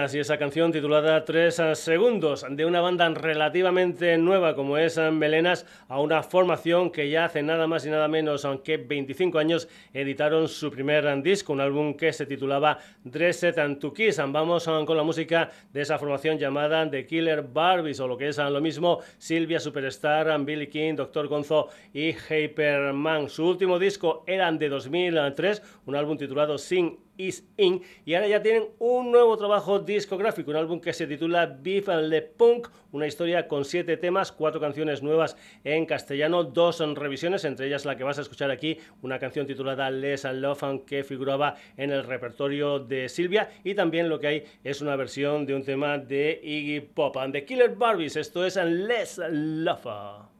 Y 0.00 0.18
esa 0.18 0.38
canción 0.38 0.72
titulada 0.72 1.26
Tres 1.26 1.60
segundos 1.74 2.46
de 2.48 2.64
una 2.64 2.80
banda 2.80 3.06
relativamente 3.10 4.16
nueva 4.16 4.54
como 4.54 4.78
es 4.78 4.96
Melenas 4.96 5.66
a 5.88 6.00
una 6.00 6.22
formación 6.22 6.90
que 6.90 7.10
ya 7.10 7.26
hace 7.26 7.42
nada 7.42 7.66
más 7.66 7.84
y 7.84 7.90
nada 7.90 8.08
menos 8.08 8.46
aunque 8.46 8.78
25 8.78 9.38
años 9.38 9.68
editaron 9.92 10.48
su 10.48 10.70
primer 10.70 11.22
disco, 11.22 11.52
un 11.52 11.60
álbum 11.60 11.94
que 11.94 12.14
se 12.14 12.24
titulaba 12.24 12.78
Dressed 13.04 13.58
and 13.58 13.78
to 13.78 13.92
Kiss. 13.92 14.18
Vamos 14.26 14.64
con 14.64 14.96
la 14.96 15.02
música 15.02 15.50
de 15.70 15.82
esa 15.82 15.98
formación 15.98 16.38
llamada 16.38 16.90
The 16.90 17.04
Killer 17.04 17.42
Barbies 17.42 18.00
o 18.00 18.08
lo 18.08 18.16
que 18.16 18.28
es 18.28 18.38
lo 18.38 18.60
mismo 18.62 19.00
Silvia 19.18 19.60
Superstar, 19.60 20.42
Billy 20.42 20.68
King, 20.68 20.94
Doctor 20.94 21.28
Gonzo 21.28 21.68
y 21.92 22.12
Hyperman. 22.12 23.28
Su 23.28 23.46
último 23.46 23.78
disco 23.78 24.24
eran 24.26 24.58
de 24.58 24.70
2003, 24.70 25.62
un 25.84 25.94
álbum 25.94 26.16
titulado 26.16 26.56
Sing 26.56 26.96
Is 27.20 27.44
In 27.56 27.82
y 28.04 28.14
ahora 28.14 28.28
ya 28.28 28.42
tienen 28.42 28.68
un 28.78 29.12
nuevo 29.12 29.36
trabajo 29.36 29.78
discográfico, 29.78 30.50
un 30.50 30.56
álbum 30.56 30.80
que 30.80 30.92
se 30.92 31.06
titula 31.06 31.46
Beef 31.46 31.88
Le 31.88 32.22
Punk, 32.22 32.68
una 32.92 33.06
historia 33.06 33.46
con 33.46 33.64
siete 33.64 33.96
temas, 33.96 34.32
cuatro 34.32 34.60
canciones 34.60 35.02
nuevas 35.02 35.36
en 35.64 35.86
castellano, 35.86 36.44
dos 36.44 36.76
son 36.76 36.96
revisiones, 36.96 37.44
entre 37.44 37.66
ellas 37.66 37.84
la 37.84 37.96
que 37.96 38.04
vas 38.04 38.18
a 38.18 38.22
escuchar 38.22 38.50
aquí, 38.50 38.78
una 39.02 39.18
canción 39.18 39.46
titulada 39.46 39.90
Les 39.90 40.24
Love 40.24 40.84
que 40.86 41.04
figuraba 41.04 41.56
en 41.76 41.90
el 41.90 42.04
repertorio 42.04 42.78
de 42.78 43.08
Silvia. 43.08 43.50
Y 43.64 43.74
también 43.74 44.08
lo 44.08 44.18
que 44.18 44.26
hay 44.26 44.44
es 44.64 44.80
una 44.80 44.96
versión 44.96 45.46
de 45.46 45.54
un 45.54 45.64
tema 45.64 45.98
de 45.98 46.40
Iggy 46.42 46.80
Pop 46.80 47.16
and 47.18 47.32
The 47.32 47.44
Killer 47.44 47.74
Barbies, 47.74 48.16
esto 48.16 48.44
es 48.44 48.56
Les 48.56 49.20
Love. 49.30 50.39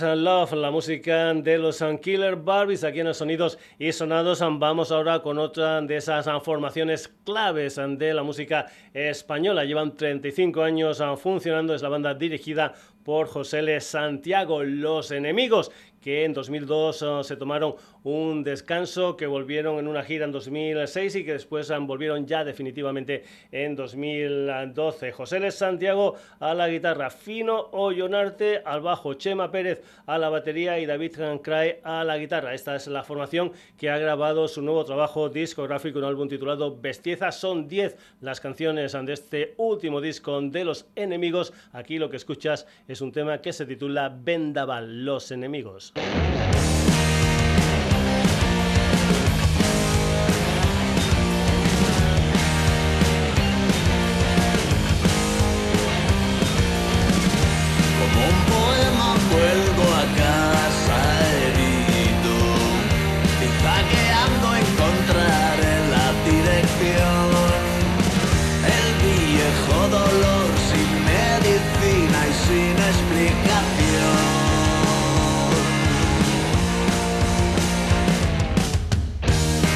Love, 0.00 0.52
la 0.52 0.70
música 0.70 1.34
de 1.34 1.58
los 1.58 1.82
Killer 2.00 2.36
Barbies 2.36 2.84
aquí 2.84 3.00
en 3.00 3.06
los 3.06 3.16
sonidos 3.16 3.58
y 3.78 3.90
sonados. 3.92 4.40
Vamos 4.40 4.92
ahora 4.92 5.20
con 5.20 5.38
otra 5.38 5.80
de 5.80 5.96
esas 5.96 6.26
formaciones 6.42 7.08
claves 7.24 7.76
de 7.76 8.14
la 8.14 8.22
música 8.22 8.66
española. 8.94 9.64
Llevan 9.64 9.94
35 9.94 10.62
años 10.62 11.02
funcionando, 11.20 11.74
es 11.74 11.82
la 11.82 11.88
banda 11.88 12.14
dirigida 12.14 12.74
por 13.02 13.26
José 13.26 13.60
L. 13.60 13.80
Santiago, 13.80 14.62
Los 14.62 15.10
Enemigos, 15.10 15.70
que 16.00 16.24
en 16.24 16.32
2002 16.32 17.02
uh, 17.02 17.24
se 17.24 17.36
tomaron 17.36 17.74
un 18.08 18.42
descanso, 18.42 19.16
que 19.16 19.26
volvieron 19.26 19.78
en 19.78 19.86
una 19.86 20.02
gira 20.02 20.24
en 20.24 20.32
2006 20.32 21.16
y 21.16 21.24
que 21.24 21.34
después 21.34 21.70
volvieron 21.80 22.26
ya 22.26 22.42
definitivamente 22.42 23.24
en 23.52 23.76
2012. 23.76 25.12
José 25.12 25.36
L. 25.36 25.50
Santiago 25.50 26.14
a 26.40 26.54
la 26.54 26.68
guitarra, 26.68 27.10
Fino 27.10 27.68
Ollonarte 27.72 28.62
al 28.64 28.80
bajo, 28.80 29.14
Chema 29.14 29.50
Pérez 29.50 29.82
a 30.06 30.16
la 30.16 30.30
batería 30.30 30.78
y 30.78 30.86
David 30.86 31.16
Cray 31.42 31.80
a 31.82 32.02
la 32.02 32.16
guitarra. 32.16 32.54
Esta 32.54 32.76
es 32.76 32.86
la 32.86 33.04
formación 33.04 33.52
que 33.76 33.90
ha 33.90 33.98
grabado 33.98 34.48
su 34.48 34.62
nuevo 34.62 34.86
trabajo 34.86 35.28
discográfico, 35.28 35.98
un 35.98 36.06
álbum 36.06 36.28
titulado 36.28 36.78
Bestieza. 36.80 37.30
Son 37.30 37.68
10 37.68 37.96
las 38.22 38.40
canciones 38.40 38.92
de 38.92 39.12
este 39.12 39.54
último 39.58 40.00
disco 40.00 40.40
de 40.40 40.64
Los 40.64 40.86
Enemigos. 40.96 41.52
Aquí 41.72 41.98
lo 41.98 42.08
que 42.08 42.16
escuchas 42.16 42.66
es 42.86 43.02
un 43.02 43.12
tema 43.12 43.42
que 43.42 43.52
se 43.52 43.66
titula 43.66 44.08
Vendaval, 44.08 45.04
Los 45.04 45.30
Enemigos. 45.30 45.92
Dolor 69.90 70.48
sin 70.68 70.90
medicina 71.04 72.18
y 72.28 72.32
sin 72.46 72.76
explicación. 72.90 74.18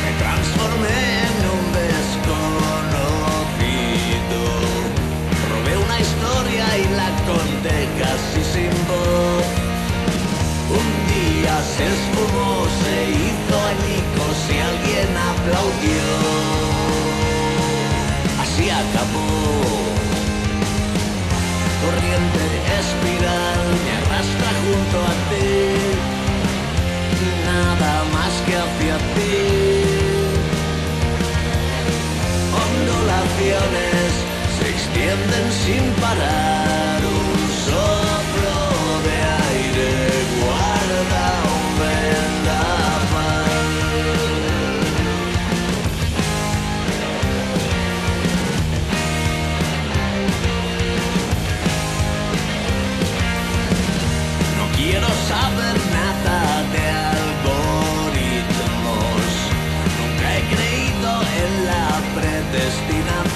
Me 0.03 0.11
transformé 0.23 1.01
en 1.29 1.37
un 1.57 1.65
desconocido. 1.81 2.41
Robé 5.51 5.73
una 5.87 5.99
historia 6.01 6.65
y 6.79 6.85
la 7.01 7.09
conté 7.29 7.79
casi 8.01 8.41
sin 8.53 8.75
voz. 8.89 9.47
Un 10.81 10.89
día 11.13 11.55
se 11.75 11.85
esfumó, 11.95 12.51
se 12.83 12.95
hizo 13.21 13.55
añicos 13.73 14.37
y 14.49 14.57
alguien 14.71 15.11
aplaudió. 15.33 16.07
Así 18.43 18.65
acabó. 18.71 19.82
Corriente 21.85 22.45
espiral 22.81 23.61
me 23.85 23.93
arrastra 24.01 24.51
junto 24.63 24.97
a 25.11 25.15
ti. 25.29 25.51
Nada 27.51 28.05
más 28.15 28.33
que 28.47 28.55
hacia 28.63 28.97
ti 29.15 29.83
ondulaciones 32.65 34.11
se 34.57 34.65
extienden 34.71 35.47
sin 35.65 35.85
parar. 36.01 37.12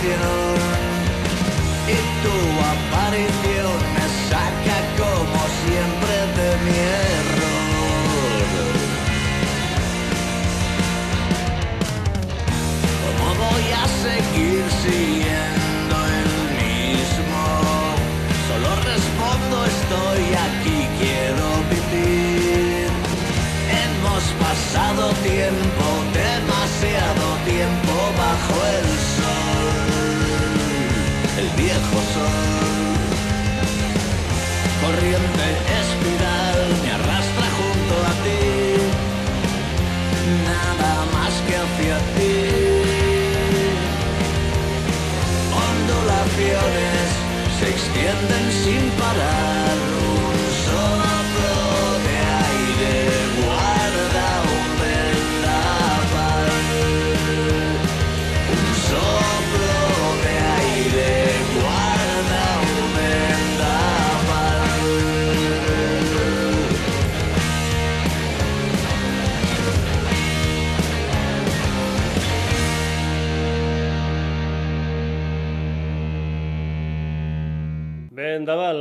Y 0.08 1.96
tu 2.22 2.36
aparición 2.74 3.78
me 3.94 4.06
saca 4.30 4.78
como 5.02 5.40
siempre 5.62 6.14
de 6.38 6.50
mi 6.64 6.76
error. 7.18 7.56
¿Cómo 13.02 13.26
voy 13.46 13.66
a 13.72 13.84
seguir 14.06 14.64
siendo 14.84 15.96
el 16.20 16.30
mismo? 16.62 17.42
Solo 18.46 18.70
respondo 18.92 19.56
estoy 19.74 20.24
aquí, 20.46 20.78
quiero 21.00 21.48
vivir. 21.74 22.88
Hemos 23.82 24.22
pasado 24.44 25.02
tiempo, 25.24 25.85
viejo 31.56 31.98
sol. 32.14 32.56
Corriente 34.82 35.46
espiral 35.80 36.58
me 36.82 36.90
arrastra 36.92 37.46
junto 37.58 37.94
a 38.10 38.12
ti, 38.24 38.42
nada 40.50 40.92
más 41.14 41.32
que 41.46 41.54
hacia 41.62 41.96
ti. 42.16 42.36
Ondulaciones 45.68 47.06
se 47.58 47.66
extienden 47.74 48.44
sin 48.62 48.90
parar. 49.00 49.85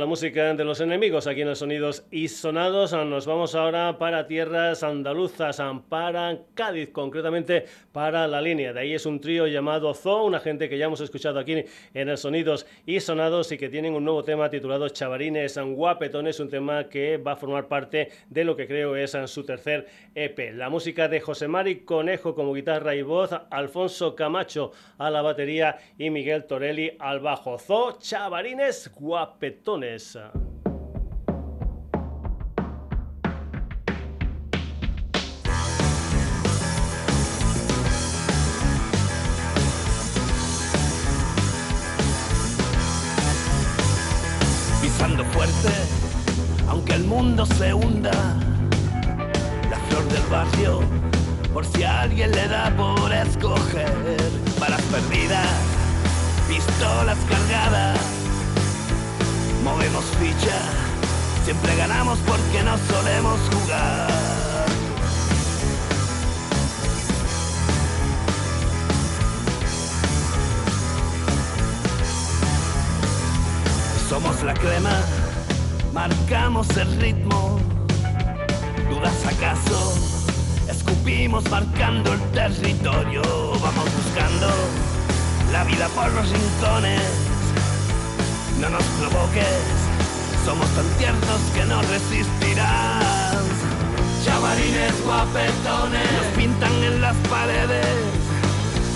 Música 0.06 0.54
de 0.54 0.64
los 0.64 0.80
enemigos 0.80 1.26
aquí 1.26 1.42
en 1.42 1.48
los 1.48 1.58
sonidos 1.58 2.06
y 2.10 2.28
sonados. 2.28 2.92
Nos 2.92 3.26
vamos 3.26 3.54
ahora 3.54 3.98
para 3.98 4.26
tierras 4.26 4.82
andaluzas, 4.82 5.60
para 5.88 6.38
Cádiz, 6.54 6.90
concretamente 6.90 7.66
para 7.92 8.26
la 8.28 8.40
línea. 8.40 8.72
De 8.72 8.80
ahí 8.80 8.94
es 8.94 9.04
un 9.04 9.20
trío 9.20 9.46
llamado 9.46 9.92
Zoo, 9.94 10.24
una 10.24 10.40
gente 10.40 10.68
que 10.68 10.78
ya 10.78 10.86
hemos 10.86 11.00
escuchado 11.00 11.38
aquí 11.40 11.64
en 11.94 12.08
el 12.08 12.16
sonidos 12.16 12.66
y 12.86 13.00
sonados 13.00 13.50
y 13.52 13.58
que 13.58 13.68
tienen 13.68 13.94
un 13.94 14.04
nuevo 14.04 14.22
tema 14.22 14.48
titulado 14.48 14.88
Chavarines 14.88 15.58
Guapetones, 15.58 16.38
un 16.40 16.48
tema 16.48 16.88
que 16.88 17.16
va 17.16 17.32
a 17.32 17.36
formar 17.36 17.66
parte 17.66 18.10
de 18.28 18.44
lo 18.44 18.56
que 18.56 18.66
creo 18.66 18.96
es 18.96 19.16
su 19.26 19.44
tercer 19.44 19.86
EP. 20.14 20.54
La 20.54 20.70
música 20.70 21.08
de 21.08 21.20
José 21.20 21.48
Mari 21.48 21.80
Conejo 21.80 22.34
como 22.34 22.54
guitarra 22.54 22.94
y 22.94 23.02
voz, 23.02 23.30
Alfonso 23.50 24.14
Camacho 24.14 24.72
a 24.98 25.10
la 25.10 25.22
batería 25.22 25.78
y 25.98 26.10
Miguel 26.10 26.44
Torelli 26.44 26.92
al 26.98 27.20
bajo. 27.20 27.58
Zoo, 27.58 27.98
Chavarines 27.98 28.92
Guapetones. 28.94 29.95
Pisando 44.82 45.24
fuerte, 45.32 45.72
aunque 46.68 46.92
el 46.92 47.04
mundo 47.04 47.46
se 47.46 47.72
hunda. 47.72 48.12
La 49.70 49.78
flor 49.88 50.04
del 50.08 50.22
barrio, 50.30 50.80
por 51.54 51.64
si 51.64 51.84
alguien 51.84 52.32
le 52.32 52.48
da 52.48 52.70
por 52.76 53.10
escoger. 53.12 53.90
Balas 54.60 54.82
perdidas, 54.82 55.48
pistolas 56.48 57.18
cargadas, 57.30 57.98
movemos 59.66 60.04
ficha. 60.20 60.58
Siempre 61.44 61.74
ganamos 61.76 62.18
porque 62.20 62.62
no 62.62 62.74
solemos 62.90 63.38
jugar. 63.52 64.08
Somos 74.08 74.42
la 74.44 74.54
crema 74.54 74.96
marcamos 75.96 76.68
el 76.76 77.00
ritmo. 77.00 77.58
¿Dudas 78.90 79.26
acaso? 79.26 79.94
Escupimos 80.68 81.42
marcando 81.50 82.12
el 82.12 82.20
territorio. 82.32 83.22
Vamos 83.62 83.88
buscando 83.96 84.48
la 85.52 85.64
vida 85.64 85.88
por 85.88 86.12
los 86.12 86.28
rincones. 86.30 87.35
No 88.60 88.70
nos 88.70 88.82
provoques, 88.98 89.64
somos 90.46 90.66
tan 90.70 90.88
tiernos 90.96 91.40
que 91.54 91.64
no 91.66 91.82
resistirás. 91.82 93.36
Chavalines 94.24 95.04
guapetones 95.04 96.12
nos 96.12 96.26
pintan 96.36 96.72
en 96.82 97.00
las 97.02 97.16
paredes. 97.28 97.86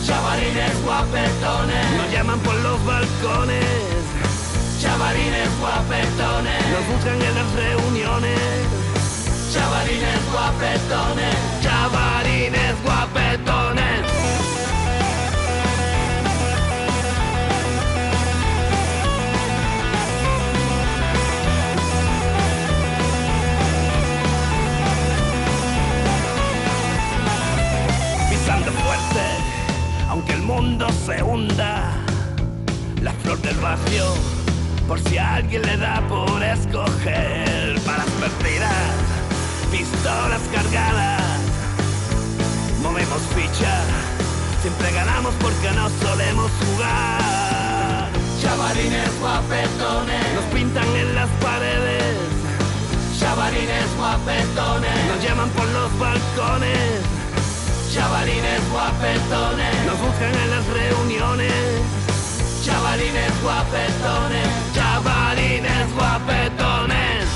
Chavalines 0.07 0.83
guapetones 0.83 1.91
nos 1.99 2.11
llaman 2.11 2.39
por 2.41 2.55
los 2.55 2.85
balcones. 2.87 4.01
Chavalines 4.81 5.51
guapetones 5.61 6.61
nos 6.73 6.87
buscan 6.89 7.21
en 7.21 7.35
las 7.35 7.53
reuniones. 7.53 8.41
Chavalines 9.53 10.23
guapetones, 10.33 11.37
chavalines 11.63 12.83
guapetones. 12.83 13.89
Por 34.91 34.99
si 35.09 35.18
alguien 35.18 35.62
le 35.62 35.76
da 35.76 36.03
por 36.09 36.43
escoger. 36.43 37.78
Balas 37.86 38.11
perdidas, 38.18 38.91
pistolas 39.70 40.43
cargadas. 40.53 41.38
Movemos 42.82 43.22
ficha, 43.36 43.72
siempre 44.61 44.91
ganamos 44.91 45.32
porque 45.34 45.70
no 45.78 45.88
solemos 46.03 46.51
jugar. 46.59 48.09
Chavarines 48.43 49.12
guapetones, 49.20 50.34
nos 50.34 50.45
pintan 50.53 50.88
en 50.97 51.14
las 51.14 51.30
paredes. 51.38 52.16
Chavarines 53.20 53.91
guapetones, 53.97 55.07
nos 55.07 55.22
llaman 55.22 55.51
por 55.51 55.68
los 55.68 55.99
balcones. 56.01 57.01
Chavalines 57.95 58.62
guapetones, 58.72 59.86
nos 59.86 60.01
buscan 60.01 60.34
en 60.34 60.51
las 60.51 60.66
reuniones. 60.66 61.80
Chavalines 62.64 63.43
guapetones, 63.43 64.70
chavalines 65.03 65.93
guapetones. 65.95 67.29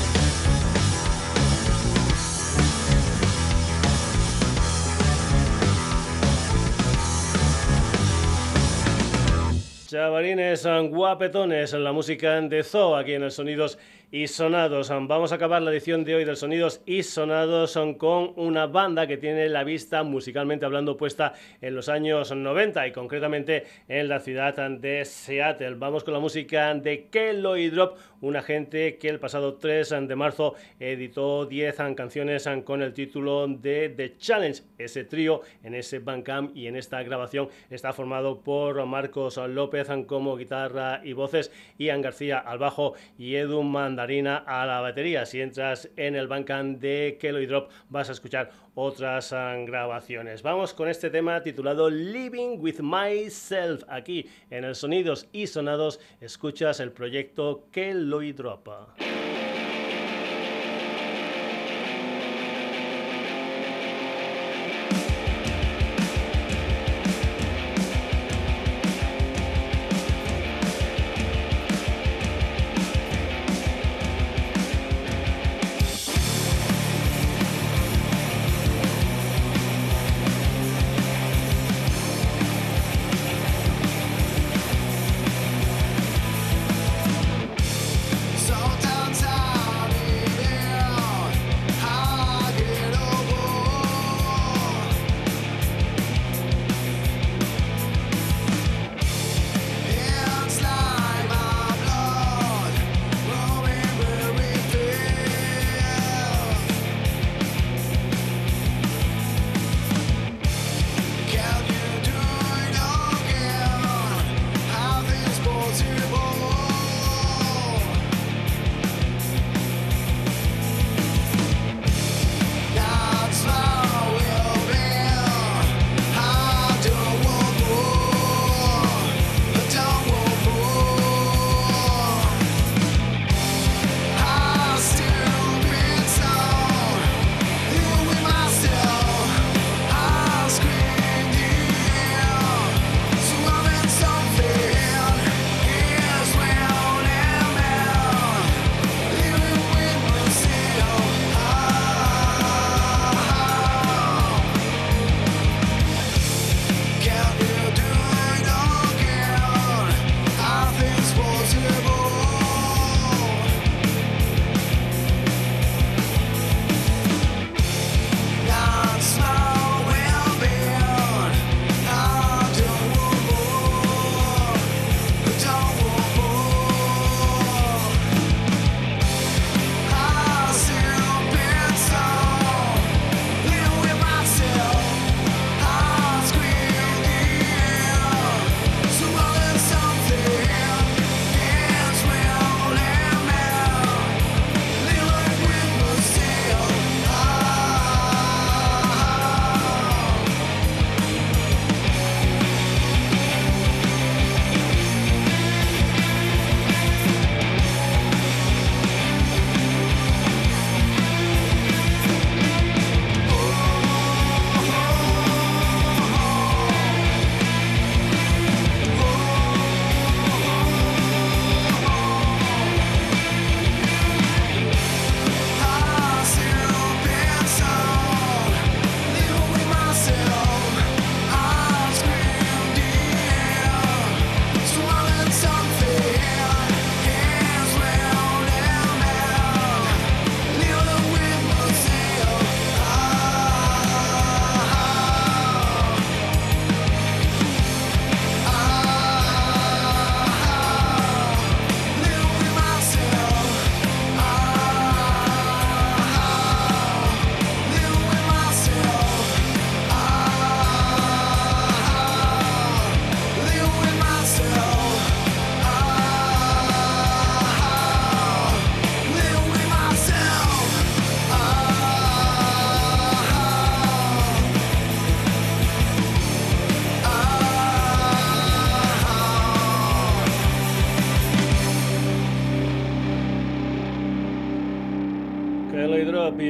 Chavalines 9.89 10.67
guapetones 10.91 11.73
en 11.73 11.85
la 11.85 11.93
música 11.93 12.41
de 12.41 12.63
Zoo 12.63 12.97
aquí 12.97 13.15
en 13.15 13.23
el 13.23 13.31
Sonidos 13.31 13.79
y 14.15 14.29
Sonados. 14.29 14.91
Vamos 14.91 15.33
a 15.33 15.35
acabar 15.35 15.61
la 15.61 15.73
edición 15.73 16.05
de 16.05 16.15
hoy 16.15 16.25
del 16.25 16.37
Sonidos 16.37 16.81
y 16.87 17.03
Sonados 17.03 17.77
con 17.99 18.33
una 18.37 18.69
banda 18.69 19.09
que 19.09 19.17
tiene 19.17 19.49
la 19.49 19.65
vista 19.65 20.05
musicalmente 20.05 20.65
hablando 20.65 20.97
puesta 20.97 21.33
en 21.61 21.75
los 21.75 21.89
años 21.89 22.31
90 22.31 22.87
y 22.87 22.93
concretamente 22.93 23.65
en 23.89 24.09
la 24.09 24.21
ciudad 24.21 24.71
de 24.71 25.05
Seattle. 25.05 25.75
Vamos 25.75 26.05
con 26.05 26.15
la 26.15 26.21
música 26.21 26.73
de 26.75 27.09
Kelloy 27.09 27.71
Drop, 27.71 27.99
una 28.25 28.43
gente 28.43 28.97
que 28.97 29.09
el 29.09 29.21
pasado 29.21 29.55
3 29.55 30.09
de 30.09 30.17
marzo 30.17 30.55
editó 30.81 31.47
10 31.47 31.77
canciones 31.95 32.49
con 32.65 32.83
el 32.83 32.95
título 32.95 33.47
de 33.47 33.91
The 33.91 34.17
Challenge. 34.17 34.63
Ese 34.79 35.05
trío 35.05 35.43
en 35.63 35.75
ese 35.75 35.99
Bandcamp 35.99 36.57
y 36.57 36.67
en 36.67 36.77
esta 36.77 37.03
grabación 37.03 37.49
está 37.71 37.93
formado 37.93 38.41
por 38.41 38.85
Marcos 38.87 39.37
López 39.37 39.89
como 40.07 40.37
guitarra 40.37 41.01
y 41.05 41.13
voces, 41.13 41.53
Ian 41.79 42.01
García 42.01 42.39
al 42.39 42.59
bajo 42.59 42.95
y 43.19 43.35
Edu 43.37 43.63
Mandarina 43.63 44.39
a 44.39 44.65
la 44.65 44.81
batería. 44.81 45.27
Si 45.27 45.41
entras 45.41 45.91
en 45.97 46.17
el 46.17 46.27
Bandcamp 46.27 46.81
de 46.81 47.19
Kelloy 47.21 47.47
Drop 47.47 47.71
vas 47.91 48.09
a 48.09 48.13
escuchar 48.13 48.51
otras 48.75 49.31
grabaciones. 49.31 50.43
Vamos 50.43 50.75
con 50.75 50.89
este 50.89 51.11
tema 51.11 51.43
titulado 51.43 51.91
Living 51.91 52.59
with 52.59 52.81
Myself. 52.81 53.85
Aquí 53.89 54.29
en 54.51 54.65
el 54.65 54.75
Sonidos 54.75 55.29
y 55.33 55.47
Sonados 55.47 56.01
escuchas 56.21 56.81
el 56.81 56.93
proyecto 56.93 57.69
Kelloy 57.71 58.33
Drop. 58.33 58.69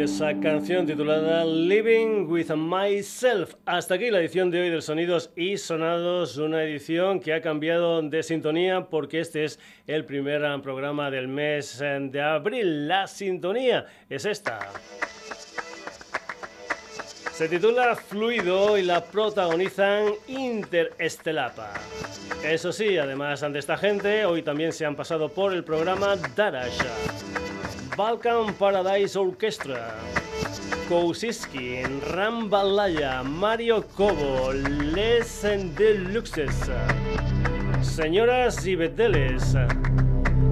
Esa 0.04 0.38
canción 0.38 0.86
titulada 0.86 1.46
Living 1.46 2.26
with 2.28 2.50
Myself. 2.50 3.54
Hasta 3.64 3.94
aquí 3.94 4.10
la 4.10 4.20
edición 4.20 4.50
de 4.50 4.60
hoy 4.60 4.68
del 4.68 4.82
Sonidos 4.82 5.30
y 5.34 5.56
Sonados, 5.56 6.36
una 6.36 6.62
edición 6.62 7.20
que 7.20 7.32
ha 7.32 7.40
cambiado 7.40 8.02
de 8.02 8.22
sintonía 8.22 8.84
porque 8.90 9.20
este 9.20 9.44
es 9.44 9.58
el 9.86 10.04
primer 10.04 10.42
programa 10.60 11.10
del 11.10 11.26
mes 11.26 11.78
de 11.78 12.20
abril. 12.20 12.86
La 12.86 13.06
sintonía 13.06 13.86
es 14.10 14.26
esta. 14.26 14.68
Se 17.32 17.48
titula 17.48 17.96
Fluido 17.96 18.76
y 18.76 18.82
la 18.82 19.02
protagonizan 19.02 20.12
Interestelapa. 20.28 21.72
Eso 22.44 22.72
sí, 22.72 22.98
además 22.98 23.40
de 23.40 23.58
esta 23.58 23.78
gente, 23.78 24.26
hoy 24.26 24.42
también 24.42 24.74
se 24.74 24.84
han 24.84 24.96
pasado 24.96 25.30
por 25.30 25.54
el 25.54 25.64
programa 25.64 26.16
Darasha, 26.36 26.92
Balkan 27.96 28.52
Paradise 28.54 29.16
Orchestra, 29.16 29.94
Kousiski, 30.88 31.84
Rambalaya, 32.10 33.22
Mario 33.22 33.82
Cobo, 33.94 34.52
Les 34.52 35.42
Deluxes, 35.76 36.70
Señoras 37.82 38.66
y 38.66 38.74
Bedeles, 38.74 39.54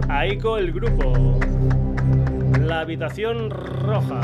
Aiko 0.08 0.56
el 0.56 0.70
Grupo, 0.70 1.40
La 2.60 2.80
Habitación 2.80 3.50
Roja. 3.50 4.20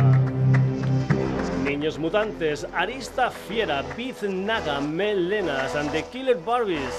Niños 1.65 1.99
Mutantes, 1.99 2.69
Arista 2.73 3.31
Fiera, 3.31 3.83
Biz 3.97 4.23
Naga, 4.23 4.81
Melenas, 4.81 5.75
and 5.75 5.91
the 5.91 6.03
Killer 6.13 6.37
Barbies, 6.37 6.95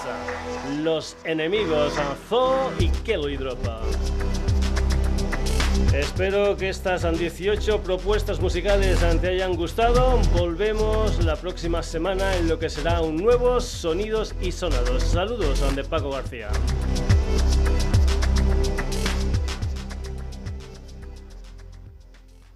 Los 0.83 1.15
Enemigos, 1.23 1.93
Zoo 2.27 2.71
y 2.77 2.89
Kelly 3.05 3.37
Dropa. 3.37 3.81
Espero 5.93 6.55
que 6.55 6.69
estas 6.69 7.01
18 7.17 7.81
propuestas 7.81 8.39
musicales 8.39 8.99
te 9.21 9.27
hayan 9.27 9.55
gustado. 9.55 10.19
Volvemos 10.37 11.23
la 11.25 11.35
próxima 11.35 11.81
semana 11.81 12.35
en 12.35 12.47
lo 12.47 12.59
que 12.59 12.69
será 12.69 13.01
un 13.01 13.17
nuevo 13.17 13.59
Sonidos 13.59 14.35
y 14.39 14.51
Sonados. 14.51 15.03
Saludos, 15.03 15.63
de 15.75 15.83
Paco 15.83 16.11
García. 16.11 16.49